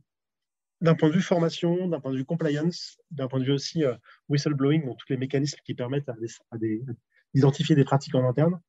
d'un 0.81 0.95
point 0.95 1.09
de 1.09 1.15
vue 1.15 1.23
formation, 1.23 1.89
d'un 1.89 2.01
point 2.01 2.13
de 2.13 2.17
vue 2.17 2.25
compliance, 2.25 2.99
d'un 3.11 3.29
point 3.29 3.39
de 3.39 3.45
vue 3.45 3.53
aussi 3.53 3.85
euh, 3.85 3.95
whistleblowing, 4.29 4.87
donc 4.87 4.97
tous 4.99 5.13
les 5.13 5.19
mécanismes 5.19 5.59
qui 5.65 5.75
permettent 5.75 6.11
d'identifier 7.35 7.75
des 7.75 7.85
pratiques 7.85 8.15
en 8.15 8.27
interne. 8.27 8.61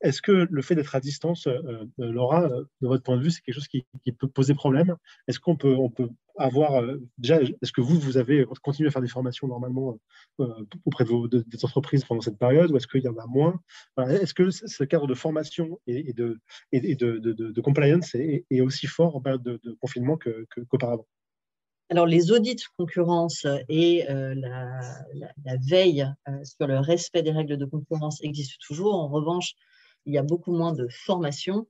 Est-ce 0.00 0.22
que 0.22 0.46
le 0.48 0.62
fait 0.62 0.74
d'être 0.74 0.94
à 0.94 1.00
distance, 1.00 1.46
euh, 1.48 1.84
euh, 2.00 2.12
Laura, 2.12 2.48
de 2.48 2.86
votre 2.86 3.02
point 3.02 3.16
de 3.16 3.22
vue, 3.22 3.30
c'est 3.30 3.40
quelque 3.40 3.56
chose 3.56 3.68
qui, 3.68 3.84
peut 4.12 4.28
poser 4.28 4.54
problème? 4.54 4.96
Est-ce 5.26 5.40
qu'on 5.40 5.56
peut, 5.56 5.74
on 5.74 5.90
peut 5.90 6.08
avoir 6.38 6.82
déjà, 7.18 7.40
est-ce 7.40 7.72
que 7.72 7.80
vous, 7.80 7.98
vous 7.98 8.16
avez 8.16 8.44
continué 8.62 8.88
à 8.88 8.92
faire 8.92 9.02
des 9.02 9.08
formations 9.08 9.46
normalement 9.48 9.98
auprès 10.84 11.04
de 11.04 11.08
vos, 11.08 11.28
des 11.28 11.64
entreprises 11.64 12.04
pendant 12.04 12.20
cette 12.20 12.38
période, 12.38 12.70
ou 12.70 12.76
est-ce 12.76 12.86
qu'il 12.86 13.02
y 13.02 13.08
en 13.08 13.16
a 13.16 13.26
moins? 13.26 13.60
Est-ce 13.98 14.34
que 14.34 14.50
ce 14.50 14.84
cadre 14.84 15.06
de 15.06 15.14
formation 15.14 15.80
et, 15.86 16.12
de, 16.12 16.40
compliance 17.60 18.14
est, 18.14 18.60
aussi 18.60 18.86
fort 18.86 19.16
en 19.16 19.20
période 19.20 19.42
de, 19.42 19.76
confinement 19.80 20.18
qu'auparavant? 20.18 21.06
Alors, 21.88 22.06
les 22.06 22.32
audits 22.32 22.64
concurrence 22.76 23.46
et 23.68 24.10
euh, 24.10 24.34
la, 24.34 25.56
veille 25.68 26.12
euh, 26.28 26.32
sur 26.42 26.66
le 26.66 26.80
respect 26.80 27.22
des 27.22 27.30
règles 27.30 27.56
de 27.56 27.64
concurrence 27.64 28.20
existent 28.24 28.56
toujours. 28.66 28.94
En 28.94 29.08
revanche, 29.08 29.54
il 30.04 30.12
y 30.12 30.18
a 30.18 30.24
beaucoup 30.24 30.52
moins 30.52 30.72
de 30.72 30.88
formation. 30.90 31.68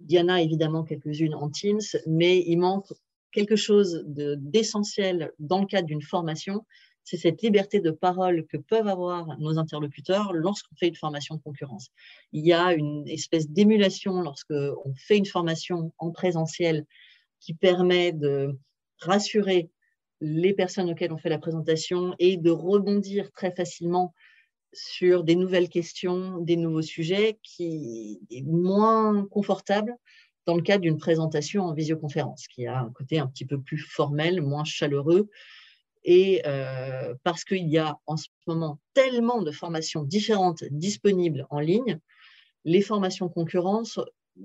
Il 0.00 0.12
y 0.12 0.20
en 0.20 0.28
a 0.28 0.40
évidemment 0.40 0.84
quelques-unes 0.84 1.34
en 1.34 1.50
Teams, 1.50 1.80
mais 2.06 2.44
il 2.46 2.58
manque 2.58 2.92
quelque 3.32 3.56
chose 3.56 4.04
d'essentiel 4.06 5.32
dans 5.38 5.60
le 5.60 5.66
cadre 5.66 5.86
d'une 5.86 6.02
formation, 6.02 6.64
c'est 7.04 7.16
cette 7.16 7.40
liberté 7.40 7.80
de 7.80 7.92
parole 7.92 8.46
que 8.46 8.56
peuvent 8.56 8.88
avoir 8.88 9.38
nos 9.38 9.58
interlocuteurs 9.58 10.32
lorsqu'on 10.32 10.74
fait 10.74 10.88
une 10.88 10.96
formation 10.96 11.36
de 11.36 11.40
concurrence. 11.40 11.90
Il 12.32 12.44
y 12.44 12.52
a 12.52 12.72
une 12.74 13.06
espèce 13.06 13.48
d'émulation 13.48 14.20
lorsqu'on 14.20 14.94
fait 14.96 15.16
une 15.16 15.26
formation 15.26 15.92
en 15.98 16.10
présentiel 16.10 16.84
qui 17.38 17.54
permet 17.54 18.12
de 18.12 18.58
rassurer 19.00 19.70
les 20.20 20.52
personnes 20.52 20.90
auxquelles 20.90 21.12
on 21.12 21.18
fait 21.18 21.28
la 21.28 21.38
présentation 21.38 22.14
et 22.18 22.38
de 22.38 22.50
rebondir 22.50 23.30
très 23.30 23.52
facilement 23.52 24.12
sur 24.72 25.22
des 25.22 25.36
nouvelles 25.36 25.68
questions, 25.68 26.38
des 26.38 26.56
nouveaux 26.56 26.82
sujets 26.82 27.38
qui 27.42 28.20
est 28.30 28.42
moins 28.42 29.26
confortable 29.26 29.94
dans 30.46 30.54
le 30.54 30.62
cadre 30.62 30.82
d'une 30.82 30.96
présentation 30.98 31.64
en 31.64 31.74
visioconférence, 31.74 32.46
qui 32.48 32.66
a 32.66 32.80
un 32.80 32.90
côté 32.90 33.18
un 33.18 33.26
petit 33.26 33.44
peu 33.44 33.60
plus 33.60 33.78
formel, 33.78 34.40
moins 34.40 34.64
chaleureux. 34.64 35.28
Et 36.04 36.42
euh, 36.46 37.14
parce 37.24 37.44
qu'il 37.44 37.66
y 37.66 37.78
a 37.78 37.98
en 38.06 38.16
ce 38.16 38.28
moment 38.46 38.78
tellement 38.94 39.42
de 39.42 39.50
formations 39.50 40.04
différentes 40.04 40.62
disponibles 40.70 41.46
en 41.50 41.58
ligne, 41.58 41.98
les 42.64 42.80
formations 42.80 43.28
concurrence 43.28 43.98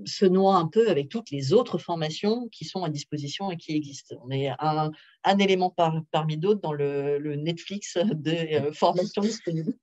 se 0.06 0.26
noie 0.26 0.56
un 0.56 0.68
peu 0.68 0.90
avec 0.90 1.10
toutes 1.10 1.30
les 1.32 1.54
autres 1.54 1.78
formations 1.78 2.48
qui 2.50 2.66
sont 2.66 2.84
à 2.84 2.90
disposition 2.90 3.52
et 3.52 3.58
qui 3.58 3.76
existent. 3.76 4.16
On 4.24 4.32
est 4.32 4.50
un, 4.60 4.92
élément 5.38 5.76
parmi 6.12 6.38
d'autres 6.38 6.62
dans 6.62 6.74
le, 6.74 7.36
Netflix 7.36 7.98
des 8.14 8.54
euh, 8.54 8.72
formations 8.72 9.22
disponibles. 9.22 9.74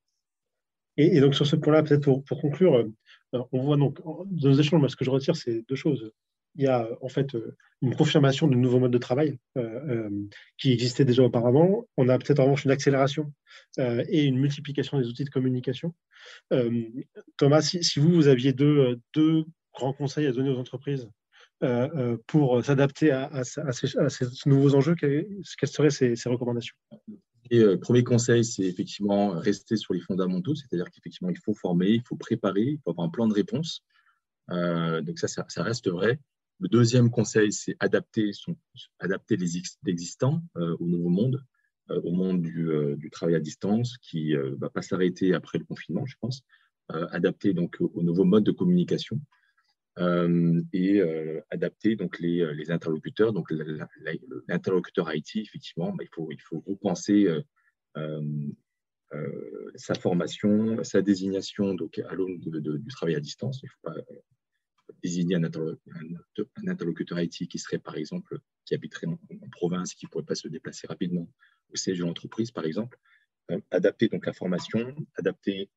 Et, 0.97 1.21
donc 1.21 1.35
sur 1.35 1.47
ce 1.47 1.57
point-là, 1.57 1.85
peut-être 1.85 2.03
pour, 2.03 2.41
conclure, 2.41 2.85
euh, 3.35 3.43
on 3.53 3.63
voit 3.63 3.77
donc 3.77 4.01
dans 4.05 4.49
nos 4.49 4.55
échanges, 4.55 4.87
ce 4.89 4.97
que 4.97 5.05
je 5.05 5.11
retire, 5.11 5.37
c'est 5.37 5.63
deux 5.69 5.77
choses. 5.77 6.13
Il 6.55 6.65
y 6.65 6.67
a 6.67 6.89
en 7.03 7.09
fait 7.09 7.35
euh, 7.35 7.57
une 7.83 7.95
confirmation 7.95 8.49
de 8.49 8.57
nouveaux 8.57 8.81
modes 8.81 8.91
de 8.91 8.99
travail 8.99 9.39
qui 10.57 10.73
existaient 10.73 11.05
déjà 11.05 11.23
auparavant. 11.23 11.87
On 11.97 12.09
a 12.09 12.19
peut-être 12.19 12.41
en 12.41 12.45
revanche 12.45 12.65
une 12.65 12.73
accélération 12.73 13.33
et 13.79 14.25
une 14.25 14.39
multiplication 14.39 14.99
des 14.99 15.07
outils 15.07 15.25
de 15.25 15.31
communication. 15.31 15.95
Thomas, 17.37 17.63
si, 17.63 18.01
vous, 18.01 18.13
vous 18.13 18.27
aviez 18.27 18.53
deux, 18.53 18.99
grands 19.73 19.93
conseils 19.93 20.27
à 20.27 20.33
donner 20.33 20.51
aux 20.51 20.59
entreprises 20.59 21.09
euh, 21.65 21.89
euh, 21.97 22.17
pour 22.29 22.65
s'adapter 22.65 23.11
à, 23.11 23.43
ces, 23.43 23.89
nouveaux 24.47 24.77
enjeux 24.77 24.95
Quelles, 24.95 25.27
seraient 25.65 25.91
ces, 25.91 26.15
recommandations? 26.27 26.77
Et, 27.51 27.61
euh, 27.61 27.77
Premier 27.77 28.05
conseil, 28.05 28.45
c'est 28.45 28.65
effectivement 28.65 29.31
rester 29.31 29.77
sur 29.77 29.95
les 29.95 30.01
fondamentaux, 30.01 30.55
c'est-à-dire 30.55 30.91
qu'effectivement, 30.91 31.31
il 31.31 31.39
faut 31.39 31.55
former, 31.55 31.91
il 31.91 32.03
faut 32.03 32.17
préparer, 32.17 32.63
il 32.63 32.79
faut 32.85 32.91
avoir 32.91 33.07
un 33.07 33.11
plan 33.11 33.27
de 33.27 33.35
réponse. 33.35 33.83
donc 34.49 35.19
ça, 35.19 35.29
ça, 35.29 35.63
reste 35.63 35.89
vrai. 35.89 36.19
Le 36.61 36.69
deuxième 36.69 37.11
conseil, 37.11 37.53
c'est 37.53 37.77
adapter, 37.81 38.33
son, 38.33 38.57
adapter 38.99 39.37
les 39.37 39.63
existants 39.87 40.43
au 40.57 40.87
nouveau 40.87 41.11
monde, 41.11 41.45
au 41.89 42.13
monde 42.13 42.43
du, 42.43 42.71
du, 42.97 43.11
travail 43.11 43.35
à 43.37 43.41
distance 43.41 43.97
qui 43.99 44.33
ne 44.33 44.57
va 44.57 44.71
pas 44.71 44.83
s'arrêter 44.83 45.35
après 45.35 45.59
le 45.59 45.65
confinement, 45.65 46.07
je 46.07 46.17
pense. 46.21 46.43
adapter 46.89 47.53
donc 47.53 47.77
aux 47.81 48.03
nouveaux 48.03 48.25
modes 48.25 48.45
de 48.45 48.53
communication. 48.53 49.21
Euh, 50.01 50.63
et 50.73 51.01
euh, 51.01 51.41
adapter 51.51 51.97
donc 51.97 52.21
les, 52.21 52.41
euh, 52.41 52.55
interlocuteurs. 52.69 53.33
Donc 53.33 53.51
l'interlocuteur 54.47 55.13
IT, 55.13 55.37
effectivement, 55.37 55.93
bah, 55.93 56.05
il, 56.05 56.41
faut, 56.41 56.63
repenser 56.67 57.27
sa 59.75 59.95
formation, 59.95 60.83
sa 60.85 61.03
désignation 61.03 61.75
donc, 61.75 61.99
à 61.99 62.15
l'aune 62.15 62.39
du 62.39 62.91
travail 62.91 63.17
à 63.17 63.21
distance. 63.21 63.61
Il 63.63 63.67
ne 63.67 63.71
faut 63.71 63.81
pas 63.83 64.15
désigner 65.03 65.35
un, 65.37 65.45
interlocuteur 66.67 67.21
IT 67.21 67.49
qui 67.49 67.59
serait, 67.59 67.79
par 67.79 67.97
exemple, 67.97 68.39
qui 68.65 68.75
habiterait 68.75 69.07
en, 69.07 69.19
province, 69.51 69.95
qui 69.95 70.07
ne 70.07 70.11
pourrait 70.11 70.25
pas 70.25 70.37
se 70.37 70.49
déplacer 70.49 70.87
rapidement 70.87 71.29
au 71.73 71.77
siège 71.77 71.99
de 71.99 72.05
l'entreprise, 72.05 72.53
par 72.53 72.65
exemple. 72.65 72.99
adapter 73.73 74.09
donc 74.09 74.27
la 74.27 74.33
formation, 74.33 74.95
adapter 75.17 75.71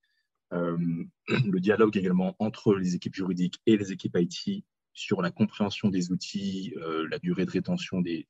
le 0.51 1.59
dialogue 1.59 1.97
également 1.97 2.35
entre 2.39 2.75
les 2.75 2.95
équipes 2.95 3.15
juridiques 3.15 3.61
et 3.65 3.77
les 3.77 3.91
équipes 3.91 4.17
IT 4.17 4.65
sur 4.93 5.21
la 5.21 5.31
compréhension 5.31 5.89
des 5.89 6.11
outils, 6.11 6.73
euh, 6.77 7.07
la 7.09 7.19
durée 7.19 7.45
de 7.45 7.51
rétention 7.51 8.01
des, 8.01 8.25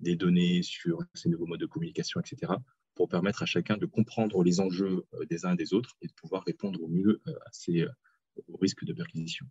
données, 0.00 0.62
sur 0.62 0.98
ces 1.14 1.28
nouveaux 1.28 1.46
modes 1.46 1.60
de 1.60 1.66
communication, 1.66 2.20
etc. 2.20 2.52
pour 2.94 3.08
permettre 3.08 3.42
à 3.42 3.46
chacun 3.46 3.76
de 3.76 3.86
comprendre 3.86 4.42
les 4.42 4.60
enjeux 4.60 5.04
des 5.28 5.44
uns 5.44 5.52
et 5.52 5.56
des 5.56 5.74
autres 5.74 5.96
et 6.00 6.06
de 6.06 6.12
pouvoir 6.12 6.42
répondre 6.44 6.82
au 6.82 6.88
mieux 6.88 7.20
à 7.26 7.48
ces, 7.52 7.86
aux 8.48 8.56
risques 8.56 8.84
de 8.84 8.92
perquisition. 8.92 9.46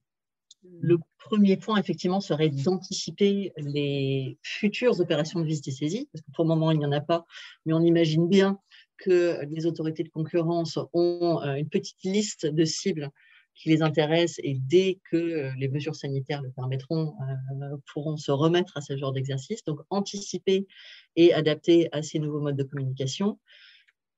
Le 0.64 0.98
premier 1.18 1.58
point, 1.58 1.78
effectivement, 1.78 2.22
serait 2.22 2.50
d'anticiper 2.50 3.52
les 3.58 4.38
futures 4.44 5.00
opérations 5.00 5.40
de 5.40 5.46
visite 5.46 5.68
et 5.70 5.72
saisie, 5.72 6.08
parce 6.12 6.22
que 6.22 6.32
pour 6.34 6.44
le 6.44 6.50
moment, 6.50 6.72
il 6.72 6.78
n'y 6.78 6.86
en 6.86 6.92
a 6.92 7.02
pas, 7.02 7.26
mais 7.66 7.74
on 7.74 7.82
imagine 7.82 8.28
bien 8.28 8.60
que 9.02 9.44
les 9.50 9.66
autorités 9.66 10.04
de 10.04 10.10
concurrence 10.10 10.80
ont 10.94 11.42
euh, 11.42 11.56
une 11.56 11.70
petite 11.70 12.04
liste 12.04 12.46
de 12.46 12.64
cibles 12.64 13.10
qui 13.56 13.70
les 13.70 13.82
intéressent 13.82 14.40
et 14.44 14.58
dès 14.60 15.00
que 15.10 15.18
euh, 15.18 15.52
les 15.58 15.68
mesures 15.68 15.96
sanitaires 15.96 16.42
le 16.42 16.52
permettront, 16.52 17.14
euh, 17.62 17.78
pourront 17.92 18.16
se 18.16 18.32
remettre 18.32 18.78
à 18.78 18.82
ce 18.82 18.96
genre 18.96 19.12
d'exercice. 19.12 19.64
Donc, 19.66 19.80
anticiper 19.90 20.68
et 21.16 21.34
adapter 21.34 21.90
à 21.92 22.02
ces 22.02 22.20
nouveaux 22.20 22.40
modes 22.40 22.56
de 22.56 22.64
communication 22.64 23.40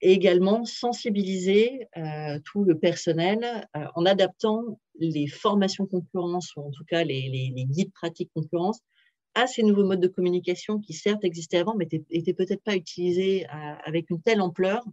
et 0.01 0.11
également 0.11 0.65
sensibiliser 0.65 1.87
tout 2.43 2.65
le 2.65 2.77
personnel 2.77 3.65
en 3.95 4.05
adaptant 4.05 4.77
les 4.99 5.27
formations 5.27 5.85
concurrence, 5.85 6.53
ou 6.57 6.61
en 6.67 6.71
tout 6.71 6.83
cas 6.83 7.05
les, 7.05 7.53
guides 7.69 7.93
pratiques 7.93 8.29
concurrence, 8.35 8.81
à 9.35 9.47
ces 9.47 9.63
nouveaux 9.63 9.85
modes 9.85 9.99
de 9.99 10.07
communication 10.07 10.79
qui 10.79 10.93
certes 10.93 11.23
existaient 11.23 11.57
avant, 11.57 11.75
mais 11.75 11.87
n'étaient 12.11 12.33
peut-être 12.33 12.63
pas 12.63 12.75
utilisés 12.75 13.45
euh, 13.45 13.73
avec 13.85 14.09
une 14.09 14.21
telle 14.21 14.41
ampleur. 14.41 14.83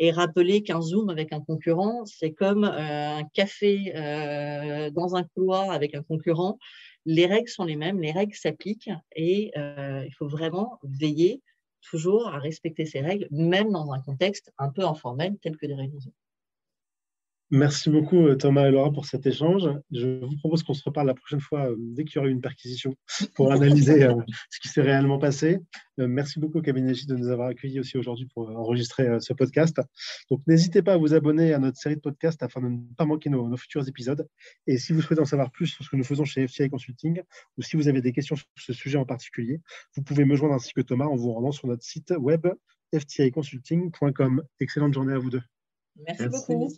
Et 0.00 0.12
rappeler 0.12 0.62
qu'un 0.62 0.80
Zoom 0.80 1.10
avec 1.10 1.32
un 1.32 1.40
concurrent, 1.40 2.04
c'est 2.04 2.32
comme 2.32 2.62
un 2.62 3.24
café 3.34 3.90
dans 4.94 5.16
un 5.16 5.24
couloir 5.24 5.72
avec 5.72 5.96
un 5.96 6.04
concurrent. 6.04 6.56
Les 7.04 7.26
règles 7.26 7.48
sont 7.48 7.64
les 7.64 7.74
mêmes, 7.74 8.00
les 8.00 8.12
règles 8.12 8.36
s'appliquent 8.36 8.92
et 9.16 9.50
il 9.56 10.14
faut 10.16 10.28
vraiment 10.28 10.78
veiller 10.84 11.42
toujours 11.82 12.28
à 12.28 12.38
respecter 12.38 12.84
ces 12.84 13.00
règles, 13.00 13.26
même 13.30 13.72
dans 13.72 13.92
un 13.92 14.00
contexte 14.00 14.52
un 14.58 14.68
peu 14.68 14.84
informel 14.84 15.36
tel 15.42 15.56
que 15.56 15.66
des 15.66 15.74
réunions. 15.74 15.98
Merci 17.50 17.88
beaucoup 17.88 18.26
euh, 18.26 18.36
Thomas 18.36 18.68
et 18.68 18.70
Laura 18.70 18.92
pour 18.92 19.06
cet 19.06 19.26
échange. 19.26 19.70
Je 19.90 20.22
vous 20.22 20.36
propose 20.36 20.62
qu'on 20.62 20.74
se 20.74 20.84
reparle 20.84 21.06
la 21.06 21.14
prochaine 21.14 21.40
fois 21.40 21.70
euh, 21.70 21.76
dès 21.78 22.04
qu'il 22.04 22.16
y 22.16 22.18
aura 22.18 22.28
eu 22.28 22.30
une 22.32 22.42
perquisition 22.42 22.94
pour 23.34 23.50
analyser 23.50 24.04
euh, 24.04 24.14
ce 24.50 24.60
qui 24.60 24.68
s'est 24.68 24.82
réellement 24.82 25.18
passé. 25.18 25.58
Merci 25.96 26.38
beaucoup 26.38 26.60
Cabinet 26.60 26.92
de 27.08 27.16
nous 27.16 27.28
avoir 27.28 27.48
accueillis 27.48 27.80
aussi 27.80 27.96
aujourd'hui 27.98 28.26
pour 28.32 28.48
enregistrer 28.50 29.18
ce 29.20 29.32
podcast. 29.32 29.80
Donc 30.30 30.42
n'hésitez 30.46 30.80
pas 30.80 30.92
à 30.92 30.96
vous 30.96 31.12
abonner 31.12 31.52
à 31.52 31.58
notre 31.58 31.76
série 31.76 31.96
de 31.96 32.00
podcasts 32.00 32.40
afin 32.42 32.60
de 32.60 32.68
ne 32.68 32.78
pas 32.96 33.04
manquer 33.04 33.30
nos, 33.30 33.56
futurs 33.56 33.88
épisodes. 33.88 34.28
Et 34.68 34.78
si 34.78 34.92
vous 34.92 35.02
souhaitez 35.02 35.20
en 35.20 35.24
savoir 35.24 35.50
plus 35.50 35.66
sur 35.66 35.84
ce 35.84 35.90
que 35.90 35.96
nous 35.96 36.04
faisons 36.04 36.24
chez 36.24 36.46
FTI 36.46 36.70
Consulting 36.70 37.20
ou 37.56 37.62
si 37.62 37.76
vous 37.76 37.88
avez 37.88 38.00
des 38.00 38.12
questions 38.12 38.36
sur 38.36 38.46
ce 38.56 38.72
sujet 38.72 38.98
en 38.98 39.06
particulier, 39.06 39.60
vous 39.96 40.02
pouvez 40.02 40.24
me 40.24 40.36
joindre 40.36 40.54
ainsi 40.54 40.72
que 40.72 40.82
Thomas 40.82 41.06
en 41.06 41.16
vous 41.16 41.32
rendant 41.32 41.50
sur 41.50 41.66
notre 41.66 41.82
site 41.82 42.14
web 42.16 42.46
fticonsulting.com. 42.94 44.44
Excellente 44.60 44.94
journée 44.94 45.14
à 45.14 45.18
vous 45.18 45.30
deux. 45.30 45.42
Merci. 46.06 46.28
beaucoup. 46.28 46.72